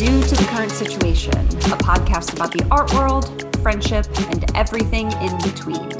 [0.00, 5.36] Due to the Current Situation, a podcast about the art world, friendship, and everything in
[5.42, 5.92] between.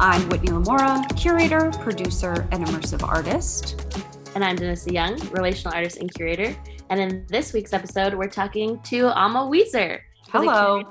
[0.00, 3.86] I'm Whitney LaMora, curator, producer, and immersive artist.
[4.34, 6.56] And I'm Dennissa Young, relational artist and curator.
[6.90, 10.00] And in this week's episode, we're talking to Alma Wieser.
[10.32, 10.82] Hello.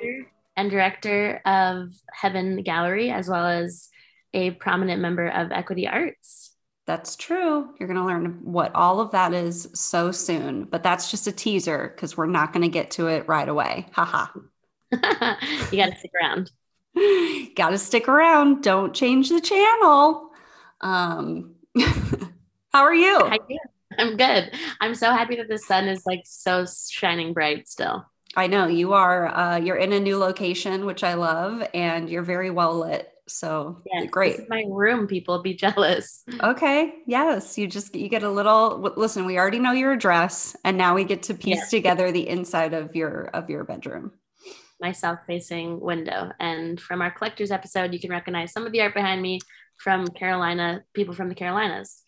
[0.56, 3.90] And director of Heaven Gallery, as well as
[4.34, 6.45] a prominent member of Equity Arts.
[6.86, 7.70] That's true.
[7.80, 11.32] You're going to learn what all of that is so soon, but that's just a
[11.32, 13.88] teaser because we're not going to get to it right away.
[13.92, 14.28] Haha.
[14.92, 16.52] you got to stick around.
[17.56, 18.62] got to stick around.
[18.62, 20.30] Don't change the channel.
[20.82, 21.56] Um,
[22.72, 23.20] how are you?
[23.98, 24.52] I'm good.
[24.80, 28.06] I'm so happy that the sun is like so shining bright still.
[28.36, 29.28] I know you are.
[29.28, 33.10] Uh, you're in a new location, which I love, and you're very well lit.
[33.28, 34.48] So yeah, great.
[34.50, 35.08] my room.
[35.08, 36.24] People be jealous.
[36.42, 36.96] Okay.
[37.08, 37.58] Yes.
[37.58, 38.94] You just you get a little.
[38.96, 41.78] Listen, we already know your address, and now we get to piece yeah.
[41.78, 44.12] together the inside of your of your bedroom.
[44.80, 48.82] My south facing window, and from our collectors episode, you can recognize some of the
[48.82, 49.40] art behind me
[49.78, 50.84] from Carolina.
[50.94, 52.04] People from the Carolinas.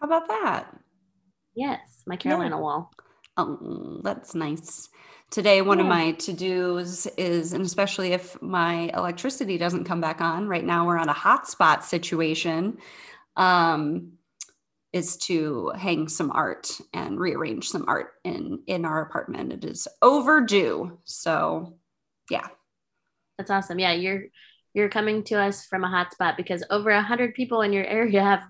[0.00, 0.76] How about that?
[1.54, 2.60] Yes, my Carolina yeah.
[2.60, 2.90] wall.
[3.36, 4.88] Oh, that's nice.
[5.34, 5.84] Today, one yeah.
[5.84, 10.64] of my to dos is, and especially if my electricity doesn't come back on, right
[10.64, 12.78] now we're on a hotspot situation,
[13.34, 14.12] um,
[14.92, 19.52] is to hang some art and rearrange some art in in our apartment.
[19.52, 21.00] It is overdue.
[21.02, 21.78] So,
[22.30, 22.46] yeah.
[23.36, 23.80] That's awesome.
[23.80, 24.26] Yeah, you're
[24.72, 28.22] you're coming to us from a hotspot because over a hundred people in your area
[28.22, 28.44] have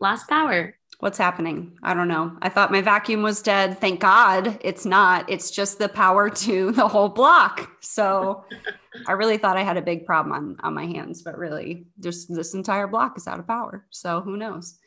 [0.00, 0.74] lost power.
[1.00, 1.78] What's happening?
[1.82, 2.36] I don't know.
[2.42, 3.80] I thought my vacuum was dead.
[3.80, 5.28] Thank God it's not.
[5.30, 7.70] It's just the power to the whole block.
[7.80, 8.44] So
[9.06, 12.32] I really thought I had a big problem on, on my hands, but really just
[12.32, 13.86] this entire block is out of power.
[13.90, 14.78] So who knows?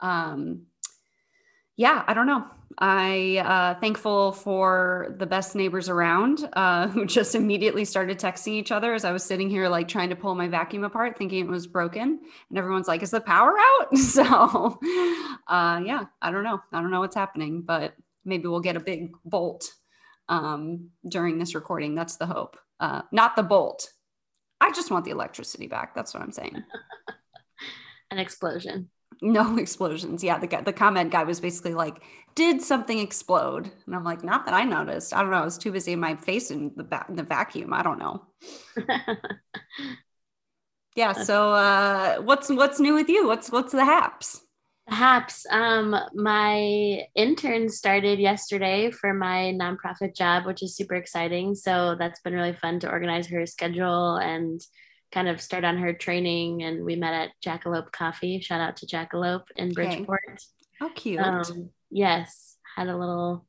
[0.00, 0.62] Um,
[1.80, 2.44] yeah, I don't know.
[2.76, 8.70] I uh, thankful for the best neighbors around uh, who just immediately started texting each
[8.70, 11.48] other as I was sitting here like trying to pull my vacuum apart, thinking it
[11.48, 12.20] was broken,
[12.50, 14.78] and everyone's like, "Is the power out?" So,
[15.48, 16.60] uh, yeah, I don't know.
[16.70, 17.94] I don't know what's happening, but
[18.26, 19.72] maybe we'll get a big bolt
[20.28, 21.94] um, during this recording.
[21.94, 22.58] That's the hope.
[22.78, 23.88] Uh, not the bolt.
[24.60, 25.94] I just want the electricity back.
[25.94, 26.62] That's what I'm saying.
[28.10, 28.90] An explosion.
[29.22, 30.22] No explosions.
[30.24, 32.02] Yeah, the guy, the comment guy was basically like,
[32.34, 35.14] "Did something explode?" And I'm like, "Not that I noticed.
[35.14, 35.38] I don't know.
[35.38, 37.72] I was too busy in my face in the in the vacuum.
[37.72, 38.26] I don't know."
[40.96, 41.12] yeah.
[41.12, 43.26] So, uh, what's what's new with you?
[43.26, 44.42] What's what's the haps?
[44.90, 51.54] Perhaps um, my intern started yesterday for my nonprofit job, which is super exciting.
[51.54, 54.60] So that's been really fun to organize her schedule and
[55.12, 58.40] kind of start on her training and we met at Jackalope Coffee.
[58.40, 60.20] Shout out to Jackalope in Bridgeport.
[60.26, 60.38] Okay.
[60.78, 61.20] How cute.
[61.20, 63.46] Um, yes, had a little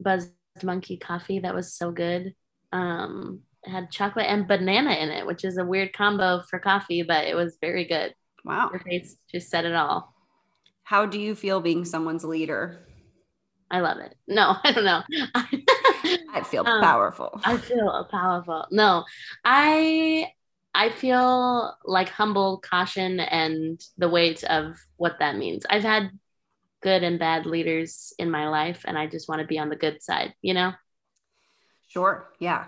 [0.00, 0.32] buzzed
[0.62, 2.34] monkey coffee that was so good.
[2.72, 7.26] Um, had chocolate and banana in it, which is a weird combo for coffee, but
[7.26, 8.14] it was very good.
[8.44, 8.70] Wow.
[8.70, 10.14] Your face just said it all.
[10.84, 12.86] How do you feel being someone's leader?
[13.70, 14.14] I love it.
[14.28, 15.02] No, I don't know.
[15.34, 17.40] I feel um, powerful.
[17.44, 18.66] I feel powerful.
[18.70, 19.04] No,
[19.44, 20.30] I
[20.76, 25.64] I feel like humble caution and the weight of what that means.
[25.68, 26.10] I've had
[26.82, 29.76] good and bad leaders in my life, and I just want to be on the
[29.76, 30.72] good side, you know?
[31.88, 32.28] Sure.
[32.38, 32.66] Yeah.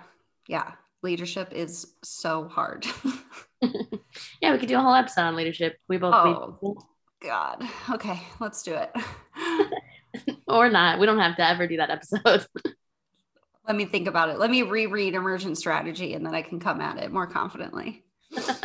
[0.48, 0.72] Yeah.
[1.02, 2.86] Leadership is so hard.
[3.62, 5.76] yeah, we could do a whole episode on leadership.
[5.86, 6.14] We both.
[6.14, 6.78] Oh,
[7.20, 7.62] God.
[7.90, 8.90] Okay, let's do it.
[10.48, 10.98] or not.
[10.98, 12.46] We don't have to ever do that episode.
[13.68, 14.38] Let me think about it.
[14.38, 18.02] Let me reread emergent strategy and then I can come at it more confidently.
[18.32, 18.56] well,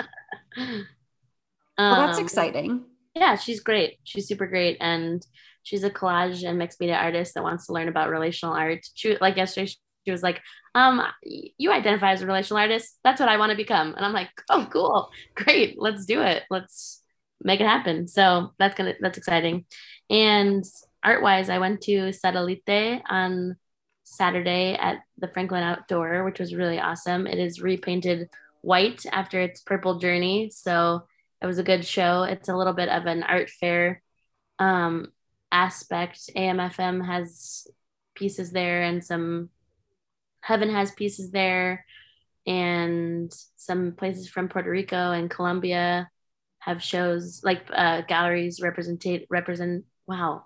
[1.77, 2.85] that's um, exciting.
[3.13, 3.99] Yeah, she's great.
[4.03, 4.77] She's super great.
[4.79, 5.25] And
[5.63, 8.79] she's a collage and mixed media artist that wants to learn about relational art.
[8.93, 9.73] She, like yesterday,
[10.05, 10.41] she was like,
[10.73, 12.97] um, you identify as a relational artist.
[13.03, 13.93] That's what I want to become.
[13.95, 15.09] And I'm like, oh, cool.
[15.35, 15.75] Great.
[15.77, 16.43] Let's do it.
[16.49, 17.01] Let's
[17.41, 18.07] make it happen.
[18.07, 19.65] So that's gonna that's exciting.
[20.09, 20.63] And
[21.03, 23.57] art wise, I went to Satellite on
[24.03, 27.27] Saturday at the Franklin Outdoor, which was really awesome.
[27.27, 28.29] It is repainted
[28.61, 30.49] white after its purple journey.
[30.53, 31.03] So
[31.41, 32.23] it was a good show.
[32.23, 34.01] It's a little bit of an art fair
[34.59, 35.11] um,
[35.51, 36.29] aspect.
[36.35, 37.67] AMFM has
[38.15, 39.49] pieces there, and some
[40.41, 41.85] Heaven has pieces there,
[42.45, 46.09] and some places from Puerto Rico and Colombia
[46.59, 49.85] have shows like uh, galleries represent represent.
[50.05, 50.45] Wow,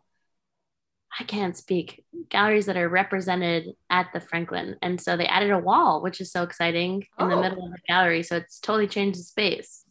[1.20, 2.04] I can't speak.
[2.30, 4.76] Galleries that are represented at the Franklin.
[4.82, 7.30] And so they added a wall, which is so exciting in oh.
[7.30, 8.24] the middle of the gallery.
[8.24, 9.84] So it's totally changed the space.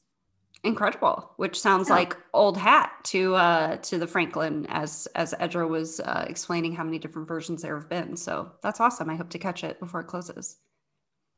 [0.65, 1.95] Incredible, which sounds yeah.
[1.95, 6.83] like old hat to uh, to the Franklin, as as Edra was uh, explaining how
[6.83, 8.17] many different versions there have been.
[8.17, 9.09] So that's awesome.
[9.09, 10.57] I hope to catch it before it closes.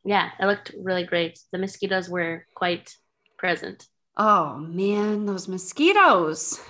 [0.04, 1.40] Yeah, it looked really great.
[1.52, 2.96] The mosquitoes were quite
[3.36, 3.86] present.
[4.16, 6.60] Oh man, those mosquitoes.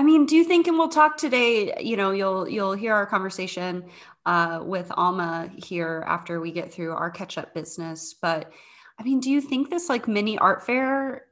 [0.00, 3.04] I mean, do you think, and we'll talk today, you know, you'll you'll hear our
[3.04, 3.84] conversation
[4.24, 8.14] uh, with Alma here after we get through our catch up business.
[8.14, 8.50] But
[8.98, 11.26] I mean, do you think this like mini art fair,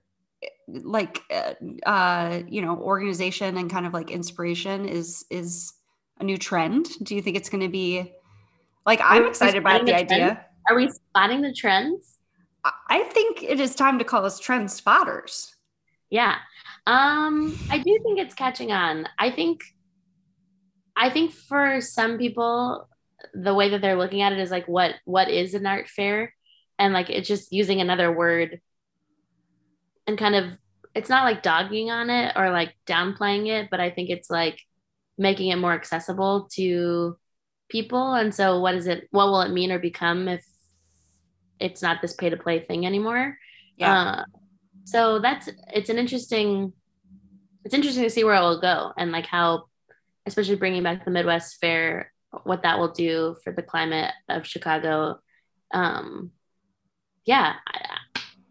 [0.68, 1.54] like uh,
[1.88, 5.72] uh, you know, organization and kind of like inspiration is is
[6.20, 6.88] a new trend?
[7.02, 8.12] Do you think it's going to be
[8.84, 10.44] like I'm excited about the, the idea?
[10.68, 12.18] Are we spotting the trends?
[12.90, 15.54] I think it is time to call us trend spotters.
[16.10, 16.36] Yeah.
[16.88, 19.06] Um, I do think it's catching on.
[19.18, 19.62] I think
[20.96, 22.88] I think for some people,
[23.34, 26.34] the way that they're looking at it is like what what is an art fair?
[26.78, 28.62] And like it's just using another word
[30.06, 30.56] and kind of
[30.94, 34.58] it's not like dogging on it or like downplaying it, but I think it's like
[35.18, 37.18] making it more accessible to
[37.68, 38.14] people.
[38.14, 40.42] And so what is it what will it mean or become if
[41.60, 43.36] it's not this pay to play thing anymore?
[43.76, 43.92] Yeah.
[43.94, 44.24] Uh,
[44.84, 46.72] so that's it's an interesting
[47.68, 49.64] it's interesting to see where it will go and like how
[50.24, 52.10] especially bringing back the midwest fair
[52.44, 55.18] what that will do for the climate of chicago.
[55.74, 56.30] Um
[57.26, 57.98] yeah I,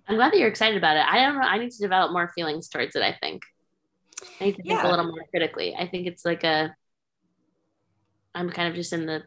[0.07, 1.05] i'm glad that you're excited about it.
[1.09, 3.41] I don't know i need to develop more feelings towards it i think.
[4.39, 4.87] I need to think yeah.
[4.87, 5.75] a little more critically.
[5.75, 6.75] I think it's like a
[8.35, 9.23] i'm kind of just in the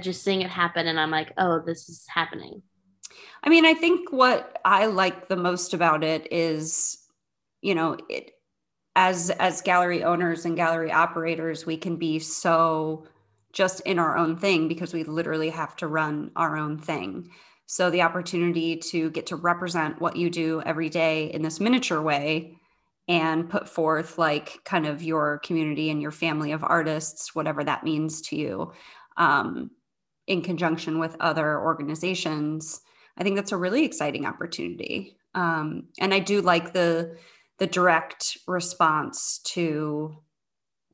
[0.00, 2.60] just seeing it happen and i'm like oh this is happening.
[3.44, 6.98] I mean, I think what I like the most about it is,
[7.60, 8.32] you know, it
[8.94, 13.06] as as gallery owners and gallery operators, we can be so
[13.52, 17.30] just in our own thing because we literally have to run our own thing.
[17.66, 22.00] So the opportunity to get to represent what you do every day in this miniature
[22.00, 22.56] way
[23.08, 27.84] and put forth like kind of your community and your family of artists, whatever that
[27.84, 28.72] means to you,
[29.16, 29.70] um,
[30.26, 32.80] in conjunction with other organizations
[33.16, 35.16] I think that's a really exciting opportunity.
[35.34, 37.16] Um, and I do like the
[37.62, 40.16] the direct response to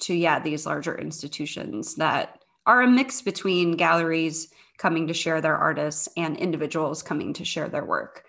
[0.00, 5.56] to yeah these larger institutions that are a mix between galleries coming to share their
[5.56, 8.22] artists and individuals coming to share their work.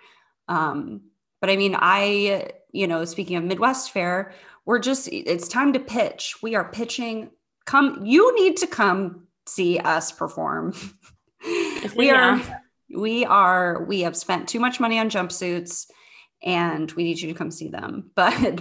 [0.48, 1.02] Um,
[1.42, 4.32] but I mean, I you know, speaking of Midwest Fair,
[4.66, 6.36] we're just it's time to pitch.
[6.42, 7.32] We are pitching.
[7.66, 10.74] Come, you need to come see us perform.
[11.98, 12.42] we are
[12.90, 15.88] we are we have spent too much money on jumpsuits
[16.42, 18.12] and we need you to come see them.
[18.16, 18.60] But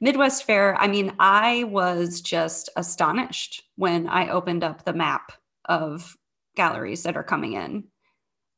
[0.00, 5.32] midwest fair i mean i was just astonished when i opened up the map
[5.66, 6.16] of
[6.56, 7.84] galleries that are coming in.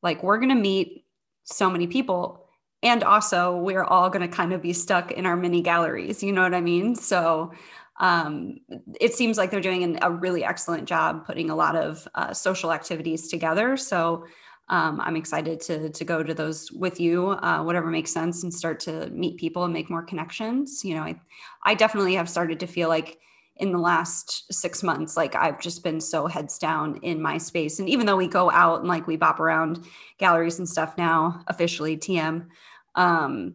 [0.03, 1.05] Like we're going to meet
[1.45, 2.49] so many people
[2.83, 6.33] and also we're all going to kind of be stuck in our mini galleries you
[6.33, 6.95] know what i mean?
[6.97, 7.53] So
[8.01, 8.61] um,
[8.99, 12.33] it seems like they're doing an, a really excellent job putting a lot of uh,
[12.33, 13.77] social activities together.
[13.77, 14.25] So
[14.71, 18.55] um, I'm excited to to go to those with you, uh, whatever makes sense, and
[18.55, 20.85] start to meet people and make more connections.
[20.85, 21.21] You know, I
[21.65, 23.19] I definitely have started to feel like
[23.57, 27.79] in the last six months, like I've just been so heads down in my space.
[27.79, 29.85] And even though we go out and like we bop around
[30.19, 32.47] galleries and stuff now, officially TM,
[32.95, 33.55] um,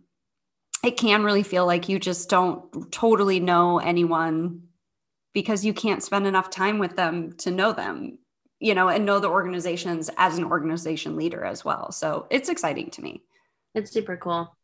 [0.83, 4.62] it can really feel like you just don't totally know anyone
[5.34, 8.19] because you can't spend enough time with them to know them
[8.59, 11.91] you know, and know the organizations as an organization leader as well.
[11.91, 13.21] So it's exciting to me.
[13.74, 14.55] It's super cool.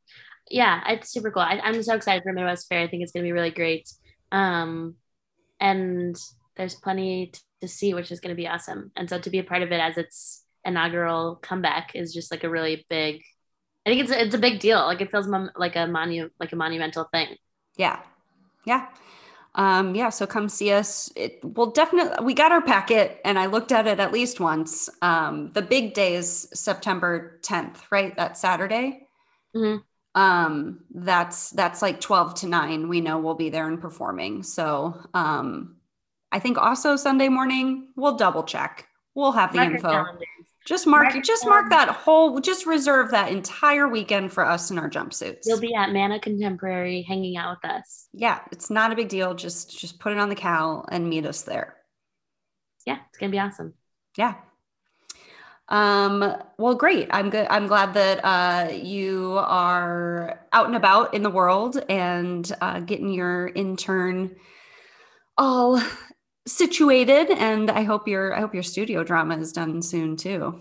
[0.49, 1.41] Yeah, it's super cool.
[1.41, 2.81] I, am so excited for Midwest Fair.
[2.81, 3.89] I think it's going to be really great.
[4.31, 4.95] Um,
[5.59, 6.17] and
[6.55, 8.91] there's plenty to see, which is going to be awesome.
[8.95, 12.43] And so to be a part of it as its inaugural comeback is just like
[12.43, 13.21] a really big.
[13.85, 14.79] I think it's it's a big deal.
[14.79, 17.35] Like it feels mon- like a monu like a monumental thing.
[17.77, 17.99] Yeah,
[18.65, 18.87] yeah
[19.55, 21.11] um, yeah, so come see us.
[21.15, 24.89] It will definitely, we got our packet and I looked at it at least once.
[25.01, 28.15] Um, the big day is September 10th, right?
[28.15, 29.07] That Saturday.
[29.55, 29.79] Mm-hmm.
[30.19, 32.87] Um, that's, that's like 12 to nine.
[32.87, 34.43] We know we'll be there and performing.
[34.43, 35.77] So, um,
[36.31, 38.87] I think also Sunday morning, we'll double check.
[39.15, 40.05] We'll have the Mark info.
[40.65, 44.77] Just mark, mark just mark that whole, just reserve that entire weekend for us in
[44.77, 45.41] our jumpsuits.
[45.45, 48.07] You'll be at Mana Contemporary hanging out with us.
[48.13, 49.33] Yeah, it's not a big deal.
[49.33, 51.77] Just just put it on the cal and meet us there.
[52.85, 53.73] Yeah, it's gonna be awesome.
[54.17, 54.35] Yeah.
[55.67, 57.07] Um, well, great.
[57.11, 57.47] I'm good.
[57.49, 63.09] I'm glad that uh, you are out and about in the world and uh, getting
[63.09, 64.35] your intern
[65.37, 65.81] all
[66.51, 70.59] situated and i hope your i hope your studio drama is done soon too.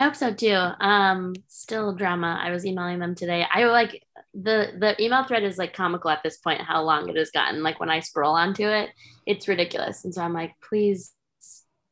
[0.00, 0.54] I hope so too.
[0.54, 2.40] Um still drama.
[2.42, 3.44] I was emailing them today.
[3.52, 7.16] I like the the email thread is like comical at this point how long it
[7.16, 7.62] has gotten.
[7.62, 8.90] Like when i scroll onto it
[9.26, 10.04] it's ridiculous.
[10.04, 11.12] And so i'm like please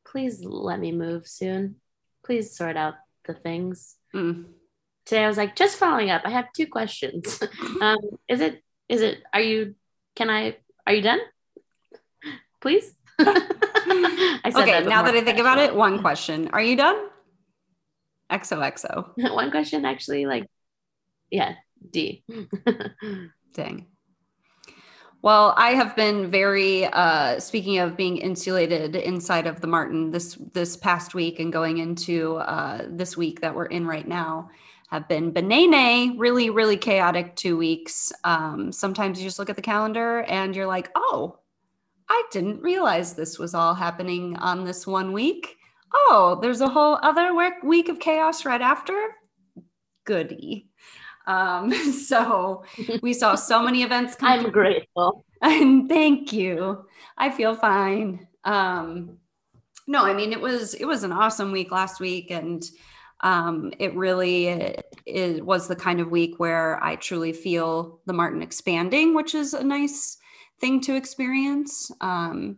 [0.05, 1.75] please let me move soon.
[2.25, 3.95] Please sort out the things.
[4.15, 4.45] Mm.
[5.05, 6.23] today i was like just following up.
[6.25, 7.41] I have two questions.
[7.81, 9.75] Um is it is it are you
[10.15, 11.19] can i are you done?
[12.59, 12.95] Please
[14.45, 17.07] okay now that i think about it one question are you done
[18.31, 20.45] xoxo one question actually like
[21.31, 21.55] yeah
[21.91, 22.23] D.
[23.53, 23.87] Dang.
[25.21, 30.35] Well, I have been very uh speaking of being insulated inside of the Martin this
[30.53, 34.49] this past week and going into uh this week that we're in right now
[34.89, 38.13] have been banana really really chaotic 2 weeks.
[38.23, 41.39] Um sometimes you just look at the calendar and you're like, "Oh,
[42.09, 45.57] I didn't realize this was all happening on this one week.
[45.93, 49.15] Oh, there's a whole other week of chaos right after."
[50.05, 50.69] Goody.
[51.29, 52.63] Um, so
[53.01, 54.17] we saw so many events.
[54.21, 55.23] I'm grateful.
[55.41, 56.85] And thank you.
[57.17, 58.27] I feel fine.
[58.43, 59.19] Um,
[59.87, 62.63] no, I mean it was it was an awesome week last week, and
[63.21, 68.13] um, it really it, it was the kind of week where I truly feel the
[68.13, 70.18] Martin expanding, which is a nice
[70.59, 71.91] thing to experience.
[72.01, 72.57] Um,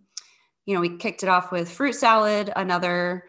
[0.66, 3.26] you know, we kicked it off with fruit salad, another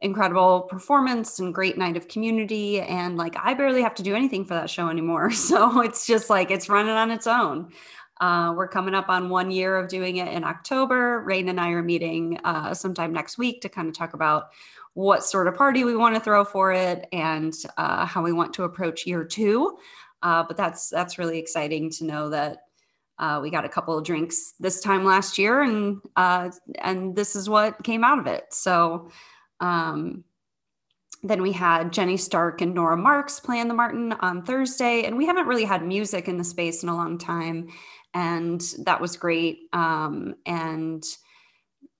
[0.00, 2.80] incredible performance and great night of community.
[2.80, 5.30] And like i barely have to do anything for that show anymore.
[5.36, 7.72] So it's just like it's running on its own.
[8.20, 11.20] Uh, we're coming up on one year of doing it in october.
[11.20, 14.48] Rain and i are meeting uh, sometime next week to kind of talk about
[14.94, 18.54] what sort of party we want to throw for it and uh, how we want
[18.54, 19.76] to approach year two.
[20.22, 22.65] Uh, but that's that's really exciting to know that
[23.18, 27.36] uh, we got a couple of drinks this time last year and uh, and this
[27.36, 29.10] is what came out of it so
[29.60, 30.24] um,
[31.22, 35.26] then we had Jenni Stark and Nora Marks playing the Martin on Thursday, and we
[35.26, 37.68] haven't really had music in the space in a long time,
[38.14, 39.60] and that was great.
[39.72, 41.04] Um, and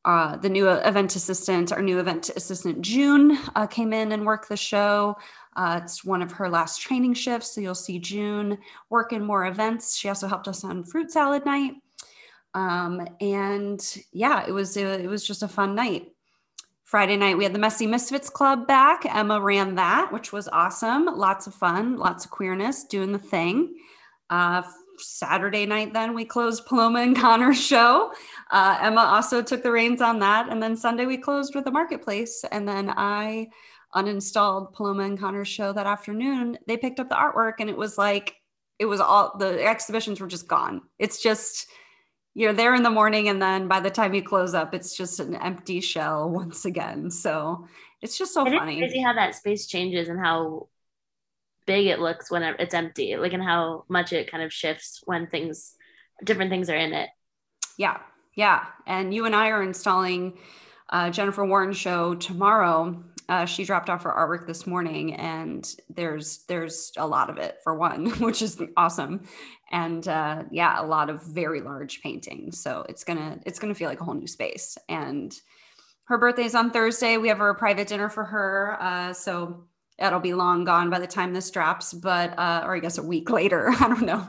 [0.05, 4.49] uh, the new event assistant, our new event assistant June, uh, came in and worked
[4.49, 5.17] the show.
[5.57, 8.59] Uh, it's one of her last training shifts, so you'll see June
[8.91, 9.97] work in more events.
[9.97, 11.73] She also helped us on fruit salad night,
[12.55, 13.81] um, and
[14.13, 16.13] yeah, it was it was just a fun night.
[16.85, 19.05] Friday night, we had the Messy Misfits Club back.
[19.07, 21.07] Emma ran that, which was awesome.
[21.07, 23.75] Lots of fun, lots of queerness, doing the thing.
[24.31, 24.63] Uh,
[24.99, 28.13] Saturday night, then we closed Paloma and Connor's show.
[28.51, 30.49] Uh, Emma also took the reins on that.
[30.49, 32.45] And then Sunday, we closed with the marketplace.
[32.51, 33.49] And then I
[33.95, 36.59] uninstalled Paloma and Connor's show that afternoon.
[36.67, 38.37] They picked up the artwork, and it was like,
[38.79, 40.83] it was all the exhibitions were just gone.
[40.99, 41.67] It's just,
[42.37, 45.19] you're there in the morning and then by the time you close up it's just
[45.19, 47.67] an empty shell once again so
[48.03, 50.69] it's just so it funny crazy how that space changes and how
[51.67, 55.27] big it looks when it's empty like and how much it kind of shifts when
[55.27, 55.75] things
[56.23, 57.09] different things are in it
[57.79, 57.97] yeah
[58.35, 60.39] yeah and you and i are installing
[60.91, 66.45] uh, jennifer warren show tomorrow uh, she dropped off her artwork this morning and there's
[66.49, 69.27] there's a lot of it for one which is awesome.
[69.73, 72.61] And uh, yeah a lot of very large paintings.
[72.61, 74.79] So it's gonna it's gonna feel like a whole new space.
[74.89, 75.35] And
[76.05, 77.17] her birthday is on thursday.
[77.17, 79.65] We have a private dinner for her uh, so
[79.99, 83.03] it'll be long gone by the time this drops but uh, or i guess a
[83.03, 84.27] week later i don't know.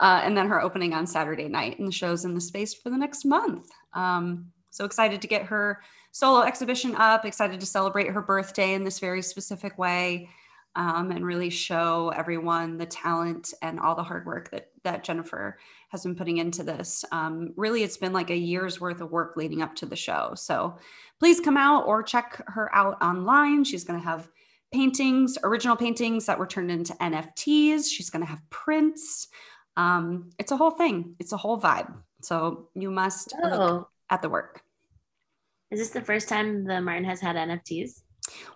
[0.00, 2.88] Uh, and then her opening on saturday night and the show's in the space for
[2.88, 3.68] the next month.
[3.92, 5.82] Um, so excited to get her
[6.12, 10.28] solo exhibition up, excited to celebrate her birthday in this very specific way
[10.76, 15.58] um, and really show everyone the talent and all the hard work that, that Jennifer
[15.88, 17.04] has been putting into this.
[17.10, 20.32] Um, really, it's been like a year's worth of work leading up to the show.
[20.36, 20.76] So
[21.18, 23.64] please come out or check her out online.
[23.64, 24.28] She's going to have
[24.72, 27.90] paintings, original paintings that were turned into NFTs.
[27.90, 29.26] She's going to have prints.
[29.76, 31.92] Um, it's a whole thing, it's a whole vibe.
[32.22, 33.48] So you must oh.
[33.48, 34.62] look at the work.
[35.70, 38.02] Is this the first time the Martin has had NFTs?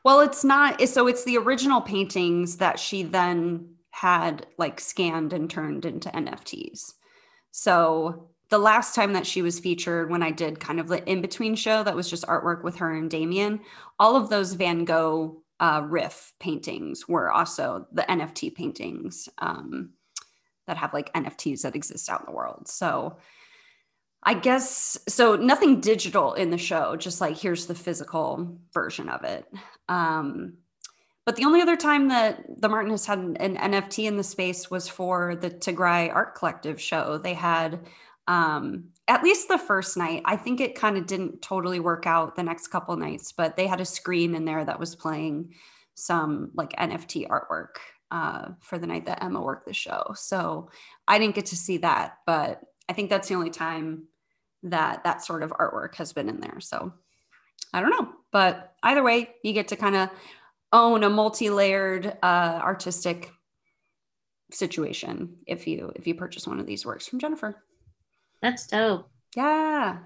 [0.05, 0.81] Well, it's not.
[0.89, 6.95] So it's the original paintings that she then had like scanned and turned into NFTs.
[7.51, 11.23] So the last time that she was featured, when I did kind of the in
[11.23, 13.61] between show that was just artwork with her and Damien,
[13.99, 19.91] all of those Van Gogh uh, riff paintings were also the NFT paintings um,
[20.67, 22.69] that have like NFTs that exist out in the world.
[22.69, 23.17] So
[24.25, 25.37] I guess so.
[25.37, 29.47] Nothing digital in the show, just like here's the physical version of it.
[29.89, 30.55] Um,
[31.27, 34.71] but the only other time that the Martin has had an, NFT in the space
[34.71, 37.19] was for the Tigray Art Collective show.
[37.19, 37.81] They had
[38.27, 40.23] um, at least the first night.
[40.25, 43.67] I think it kind of didn't totally work out the next couple nights, but they
[43.67, 45.55] had a screen in there that was playing
[45.95, 47.77] some like NFT artwork.
[48.11, 50.13] uh, for the night that Emma worked the show.
[50.15, 50.71] So
[51.09, 54.05] I didn't get to see that, but I think that's the only time
[54.65, 56.61] that that sort of artwork has been in there.
[56.61, 56.93] So
[57.73, 60.11] I don't know, but either way, you get to kind of
[60.73, 63.31] own a multi-layered uh, artistic
[64.51, 67.63] situation if you if you purchase one of these works from Jennifer.
[68.43, 69.09] That's dope.
[69.37, 69.99] Yeah.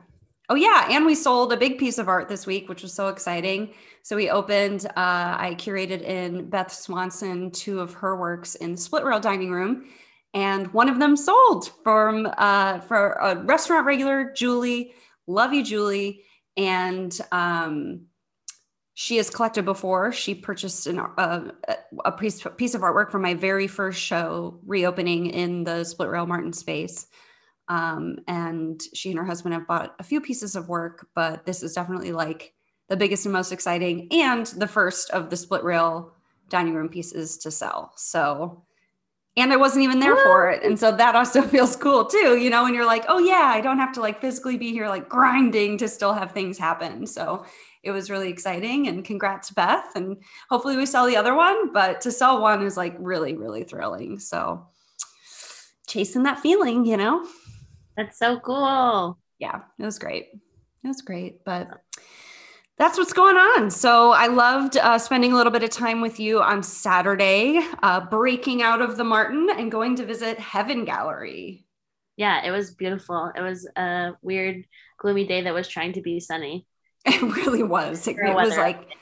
[0.51, 3.09] Oh yeah, and we sold a big piece of art this week, which was so
[3.09, 3.75] exciting.
[4.03, 4.87] So we opened.
[4.87, 9.51] Uh, I curated in Beth Swanson two of her works in the split rail dining
[9.51, 9.91] room,
[10.35, 14.93] and one of them sold from uh, for a restaurant regular, Julie.
[15.27, 16.25] Love you, Julie.
[16.57, 18.07] And um,
[18.95, 20.13] she has collected before.
[20.13, 21.53] She purchased an, uh,
[22.05, 26.27] a piece, piece of artwork for my very first show, reopening in the split rail
[26.27, 27.07] Martin space.
[27.69, 31.63] Um, and she and her husband have bought a few pieces of work, but this
[31.63, 32.55] is definitely like
[32.89, 36.13] the biggest and most exciting and the first of the split rail
[36.49, 37.93] dining room pieces to sell.
[37.97, 38.65] So,
[39.39, 40.63] and I wasn't even there for it.
[40.63, 43.61] And so that also feels cool too, you know, when you're like, oh yeah, I
[43.61, 47.07] don't have to like physically be here, like grinding to still have things happen.
[47.07, 47.45] So
[47.83, 49.95] it was really exciting and congrats Beth.
[49.95, 50.17] And
[50.51, 54.19] hopefully we sell the other one, but to sell one is like really, really thrilling.
[54.19, 54.67] So
[55.87, 57.27] chasing that feeling, you know?
[57.97, 59.19] That's so cool.
[59.39, 60.29] Yeah, it was great.
[60.85, 61.45] It was great.
[61.45, 61.69] But
[62.79, 63.71] that's what's going on.
[63.71, 68.01] So I loved uh, spending a little bit of time with you on Saturday, uh,
[68.01, 71.67] breaking out of the Martin and going to visit Heaven Gallery.
[72.17, 73.33] Yeah, it was beautiful.
[73.35, 74.65] It was a weird,
[74.99, 76.67] gloomy day that was trying to be sunny.
[77.07, 78.07] It really was.
[78.07, 78.97] It, it was like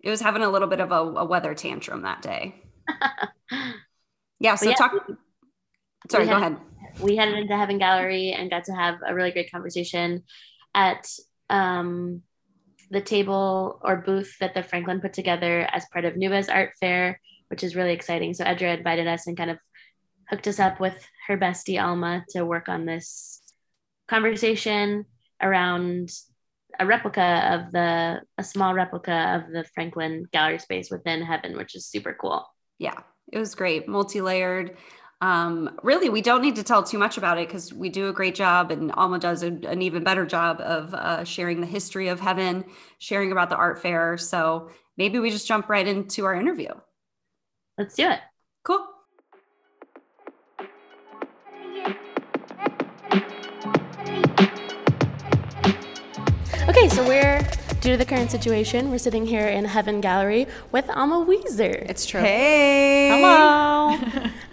[0.00, 2.54] it was having a little bit of a, a weather tantrum that day.
[4.40, 4.56] yeah.
[4.56, 4.92] So yeah, talk.
[6.10, 6.60] Sorry, go had, ahead
[7.00, 10.24] we headed into Heaven Gallery and got to have a really great conversation
[10.74, 11.08] at
[11.50, 12.22] um,
[12.90, 17.20] the table or booth that the Franklin put together as part of Nuba's art fair,
[17.48, 18.34] which is really exciting.
[18.34, 19.58] So Edra invited us and kind of
[20.28, 23.40] hooked us up with her bestie Alma to work on this
[24.08, 25.04] conversation
[25.42, 26.10] around
[26.78, 31.74] a replica of the a small replica of the Franklin gallery space within Heaven, which
[31.74, 32.46] is super cool.
[32.78, 32.98] Yeah,
[33.32, 34.76] it was great, multi-layered
[35.20, 38.12] um, really, we don't need to tell too much about it because we do a
[38.12, 42.08] great job, and Alma does a, an even better job of uh, sharing the history
[42.08, 42.64] of heaven,
[42.98, 44.18] sharing about the art fair.
[44.18, 46.68] So maybe we just jump right into our interview.
[47.78, 48.20] Let's do it.
[48.62, 48.86] Cool.
[56.68, 57.40] Okay, so we're
[57.86, 61.88] Due to the current situation, we're sitting here in Heaven Gallery with Alma Wieser.
[61.88, 62.20] It's true.
[62.20, 63.10] Hey.
[63.10, 63.96] Hello.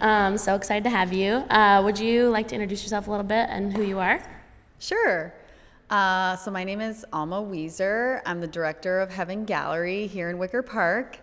[0.00, 1.38] um, so excited to have you.
[1.50, 4.22] Uh, would you like to introduce yourself a little bit and who you are?
[4.78, 5.34] Sure.
[5.90, 8.22] Uh, so my name is Alma Wieser.
[8.24, 11.18] I'm the director of Heaven Gallery here in Wicker Park.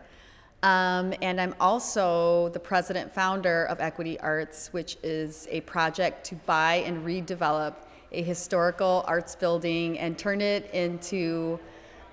[0.63, 6.36] Um, and I'm also the president founder of Equity Arts, which is a project to
[6.36, 7.76] buy and redevelop
[8.12, 11.58] a historical arts building and turn it into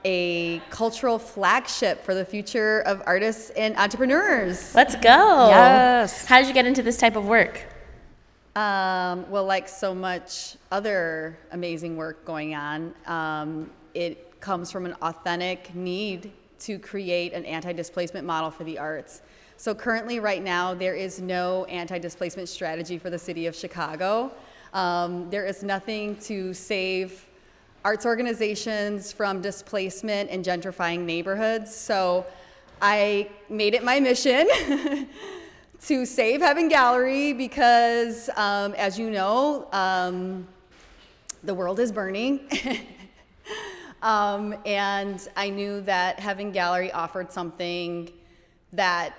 [0.04, 4.74] a cultural flagship for the future of artists and entrepreneurs.
[4.74, 5.48] Let's go.
[5.48, 6.26] Yes.
[6.26, 7.64] How did you get into this type of work?
[8.56, 14.94] Um, well, like so much other amazing work going on, um, it comes from an
[15.02, 19.22] authentic need to create an anti displacement model for the arts.
[19.56, 24.32] So, currently, right now, there is no anti displacement strategy for the city of Chicago.
[24.72, 27.26] Um, there is nothing to save
[27.84, 31.74] arts organizations from displacement and gentrifying neighborhoods.
[31.74, 32.26] So
[32.82, 34.48] I made it my mission
[35.82, 40.46] to save Heaven Gallery because, um, as you know, um,
[41.44, 42.40] the world is burning.
[44.02, 48.10] um, and I knew that Heaven Gallery offered something
[48.72, 49.14] that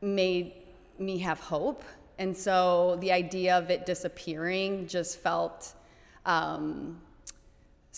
[0.00, 0.52] made
[0.98, 1.82] me have hope.
[2.18, 5.74] And so the idea of it disappearing just felt
[6.26, 7.00] um,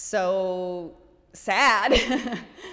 [0.00, 0.92] so
[1.34, 2.00] sad.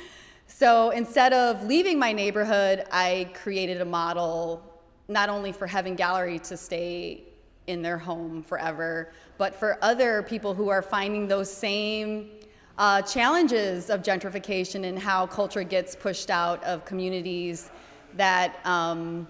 [0.47, 4.63] so instead of leaving my neighborhood, I created a model
[5.07, 7.23] not only for Heaven Gallery to stay
[7.67, 12.29] in their home forever, but for other people who are finding those same
[12.77, 17.69] uh, challenges of gentrification and how culture gets pushed out of communities
[18.15, 19.27] that um,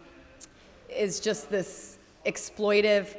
[0.89, 3.15] is just this exploitive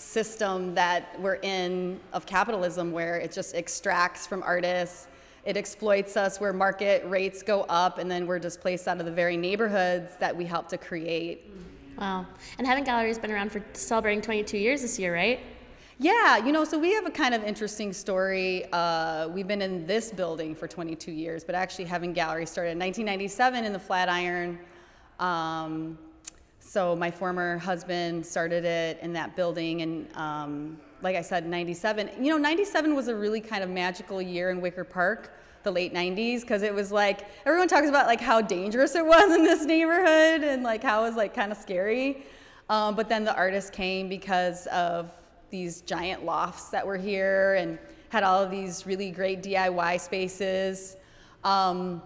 [0.00, 5.06] system that we're in of capitalism where it just extracts from artists
[5.44, 9.12] it exploits us where market rates go up and then we're displaced out of the
[9.12, 11.50] very neighborhoods that we help to create.
[11.98, 12.26] Wow.
[12.58, 15.40] And heaven gallery has been around for celebrating 22 years this year right?
[15.98, 19.86] Yeah you know so we have a kind of interesting story uh, we've been in
[19.86, 24.58] this building for 22 years but actually heaven gallery started in 1997 in the flatiron
[25.18, 25.98] um,
[26.70, 32.10] so my former husband started it in that building, and um, like I said, 97.
[32.24, 35.32] You know, 97 was a really kind of magical year in Wicker Park,
[35.64, 39.34] the late 90s, because it was like everyone talks about like how dangerous it was
[39.34, 42.24] in this neighborhood and like how it was like kind of scary.
[42.68, 45.10] Um, but then the artists came because of
[45.50, 47.80] these giant lofts that were here and
[48.10, 50.96] had all of these really great DIY spaces.
[51.42, 52.00] Um,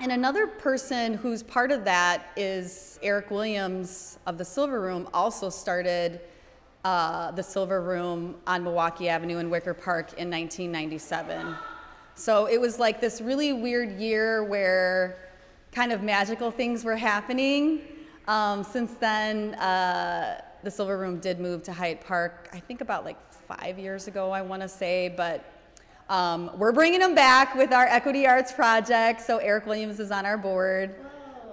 [0.00, 5.48] and another person who's part of that is Eric Williams of the Silver Room, also
[5.48, 6.20] started
[6.84, 11.54] uh, the Silver Room on Milwaukee Avenue in Wicker Park in 1997.
[12.14, 15.30] So it was like this really weird year where
[15.72, 17.82] kind of magical things were happening.
[18.28, 23.04] Um, since then, uh, the Silver Room did move to Hyde Park, I think about
[23.04, 25.44] like five years ago, I want to say, but
[26.08, 29.20] um, we're bringing them back with our Equity Arts project.
[29.22, 30.94] So Eric Williams is on our board.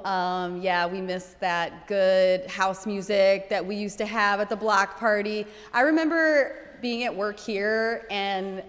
[0.04, 4.56] Um, yeah, we miss that good house music that we used to have at the
[4.56, 5.46] block party.
[5.74, 8.64] I remember being at work here and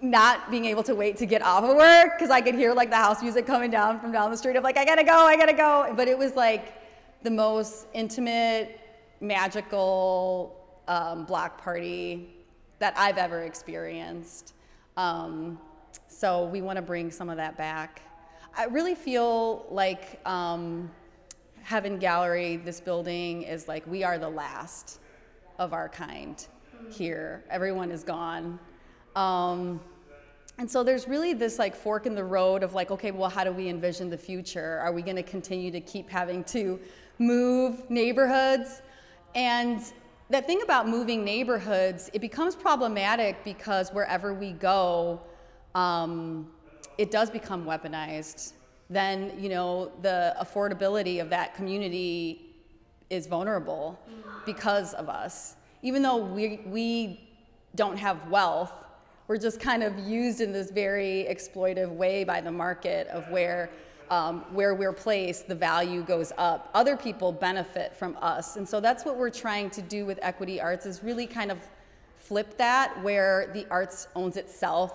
[0.00, 2.90] not being able to wait to get off of work because I could hear like
[2.90, 5.36] the house music coming down from down the street of like, I gotta go, I
[5.36, 5.92] gotta go.
[5.96, 6.72] But it was like
[7.22, 8.80] the most intimate,
[9.20, 12.28] magical um, block party
[12.78, 14.54] that I've ever experienced.
[14.96, 15.58] Um,
[16.06, 18.02] so we want to bring some of that back.
[18.56, 20.90] I really feel like um,
[21.62, 25.00] Heaven Gallery, this building, is like we are the last
[25.58, 26.46] of our kind
[26.90, 27.42] here.
[27.50, 28.58] Everyone is gone.
[29.16, 29.80] Um,
[30.58, 33.42] and so there's really this like fork in the road of like, okay, well, how
[33.42, 34.78] do we envision the future?
[34.80, 36.78] Are we going to continue to keep having to
[37.18, 38.82] move neighborhoods?
[39.34, 39.82] And
[40.34, 45.20] that thing about moving neighborhoods, it becomes problematic because wherever we go,
[45.76, 46.50] um,
[46.98, 48.54] it does become weaponized.
[48.90, 52.56] Then, you know, the affordability of that community
[53.10, 53.96] is vulnerable
[54.44, 55.54] because of us.
[55.82, 57.30] Even though we, we
[57.76, 58.72] don't have wealth,
[59.28, 63.70] we're just kind of used in this very exploitive way by the market of where
[64.14, 66.70] um, where we're placed, the value goes up.
[66.72, 68.56] Other people benefit from us.
[68.56, 71.58] And so that's what we're trying to do with Equity Arts is really kind of
[72.14, 74.92] flip that where the arts owns itself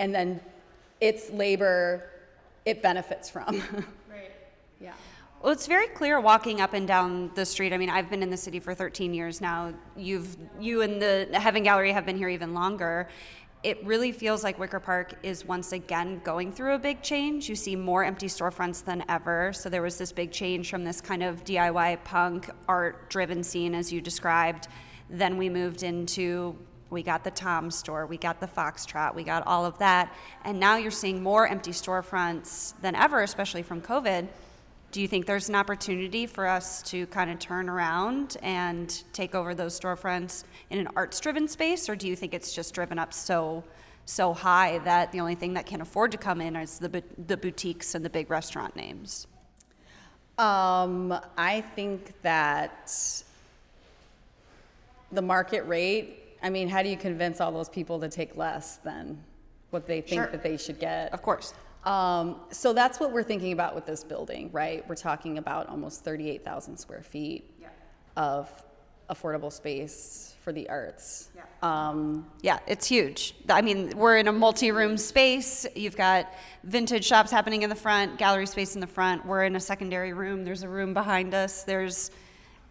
[0.00, 0.40] and then
[1.00, 2.10] its labor
[2.64, 3.46] it benefits from.
[4.10, 4.32] right.
[4.80, 4.94] Yeah.
[5.40, 7.72] Well, it's very clear walking up and down the street.
[7.72, 9.72] I mean, I've been in the city for 13 years now.
[9.96, 13.08] You've you and the Heaven Gallery have been here even longer,
[13.62, 17.48] it really feels like Wicker Park is once again going through a big change.
[17.48, 19.52] You see more empty storefronts than ever.
[19.52, 23.74] So there was this big change from this kind of DIY punk art driven scene,
[23.74, 24.68] as you described.
[25.10, 26.56] Then we moved into
[26.88, 30.14] we got the Tom store, we got the Foxtrot, we got all of that.
[30.44, 34.28] And now you're seeing more empty storefronts than ever, especially from COVID
[34.96, 39.34] do you think there's an opportunity for us to kind of turn around and take
[39.34, 41.90] over those storefronts in an arts driven space?
[41.90, 43.62] Or do you think it's just driven up so
[44.06, 47.36] so high that the only thing that can afford to come in is the, the
[47.36, 49.26] boutiques and the big restaurant names?
[50.38, 53.22] Um, i think that
[55.12, 58.76] the market rate i mean how do you convince all those people to take less
[58.76, 59.22] than
[59.70, 60.30] what they think sure.
[60.30, 61.12] that they should get?
[61.12, 61.52] Of course
[61.86, 64.86] um, so that's what we're thinking about with this building, right?
[64.88, 67.68] We're talking about almost 38,000 square feet yeah.
[68.16, 68.50] of
[69.08, 71.30] affordable space for the arts.
[71.34, 71.42] Yeah.
[71.62, 73.36] Um, yeah, it's huge.
[73.48, 75.64] I mean, we're in a multi-room space.
[75.76, 76.32] You've got
[76.64, 79.24] vintage shops happening in the front, gallery space in the front.
[79.24, 80.44] We're in a secondary room.
[80.44, 81.62] There's a room behind us.
[81.62, 82.10] There's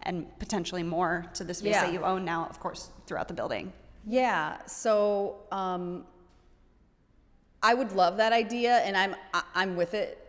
[0.04, 1.86] and potentially more to the space yeah.
[1.86, 3.73] that you own now, of course, throughout the building.
[4.06, 4.58] Yeah.
[4.67, 6.06] So um,
[7.65, 9.15] I would love that idea, and I'm
[9.56, 10.21] I'm with it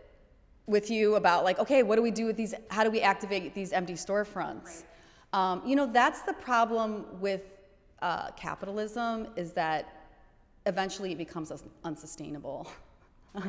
[0.65, 2.55] with you about like, okay, what do we do with these?
[2.69, 4.65] How do we activate these empty storefronts?
[4.65, 4.83] Right.
[5.33, 7.41] Um, you know, that's the problem with
[8.01, 10.07] uh, capitalism is that
[10.65, 11.51] eventually it becomes
[11.83, 12.67] unsustainable.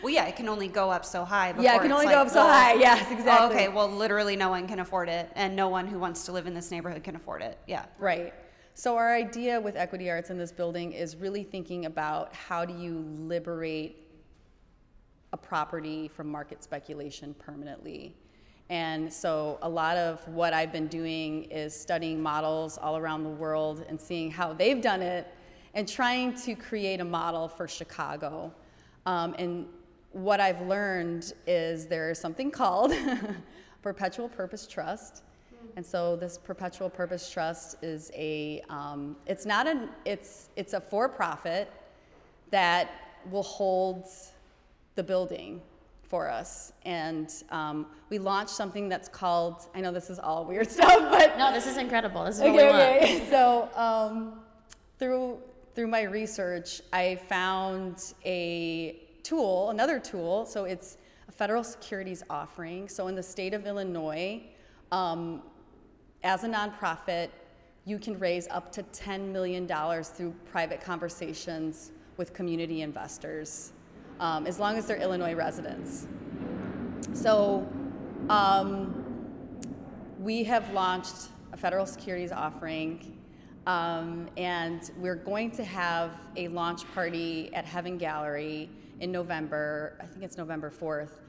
[0.00, 1.52] Well, yeah, it can only go up so high.
[1.58, 2.74] Yeah, it can only like, go up so well, high.
[2.74, 3.32] Yes, exactly.
[3.32, 6.32] Oh, okay, well, literally no one can afford it, and no one who wants to
[6.32, 7.58] live in this neighborhood can afford it.
[7.66, 7.84] Yeah.
[7.98, 8.32] Right.
[8.78, 12.72] So our idea with Equity Arts in this building is really thinking about how do
[12.72, 14.06] you liberate
[15.32, 18.14] a property from market speculation permanently.
[18.70, 23.30] And so a lot of what I've been doing is studying models all around the
[23.30, 25.26] world and seeing how they've done it
[25.74, 28.54] and trying to create a model for Chicago.
[29.06, 29.66] Um, and
[30.12, 32.92] what I've learned is there's something called
[33.82, 35.24] perpetual purpose trust
[35.78, 40.80] and so this perpetual purpose trust is a, um, it's not an, it's, it's a
[40.80, 41.72] for-profit
[42.50, 42.90] that
[43.30, 44.08] will hold
[44.96, 45.60] the building
[46.02, 46.72] for us.
[46.84, 51.38] And um, we launched something that's called, I know this is all weird stuff, but.
[51.38, 52.24] No, this is incredible.
[52.24, 52.74] This is what we want.
[52.74, 53.28] okay.
[53.30, 54.40] So um,
[54.98, 55.38] through,
[55.76, 60.44] through my research, I found a tool, another tool.
[60.44, 60.96] So it's
[61.28, 62.88] a federal securities offering.
[62.88, 64.42] So in the state of Illinois,
[64.90, 65.42] um,
[66.22, 67.30] as a nonprofit,
[67.84, 69.66] you can raise up to $10 million
[70.02, 73.72] through private conversations with community investors,
[74.20, 76.06] um, as long as they're Illinois residents.
[77.12, 77.66] So
[78.28, 79.04] um,
[80.18, 83.16] we have launched a federal securities offering,
[83.66, 88.68] um, and we're going to have a launch party at Heaven Gallery
[89.00, 89.96] in November.
[90.00, 91.20] I think it's November 4th.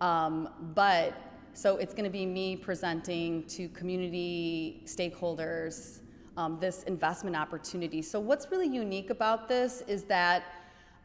[0.00, 1.27] Um, but
[1.58, 5.98] so it's going to be me presenting to community stakeholders
[6.36, 8.00] um, this investment opportunity.
[8.00, 10.44] So, what's really unique about this is that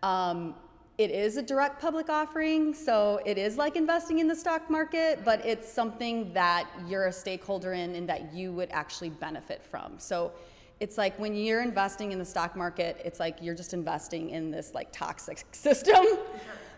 [0.03, 0.53] um,
[0.99, 5.25] it is a direct public offering, so it is like investing in the stock market,
[5.25, 9.97] but it's something that you're a stakeholder in and that you would actually benefit from.
[9.97, 10.33] So,
[10.79, 14.51] it's like when you're investing in the stock market, it's like you're just investing in
[14.51, 16.05] this like toxic system.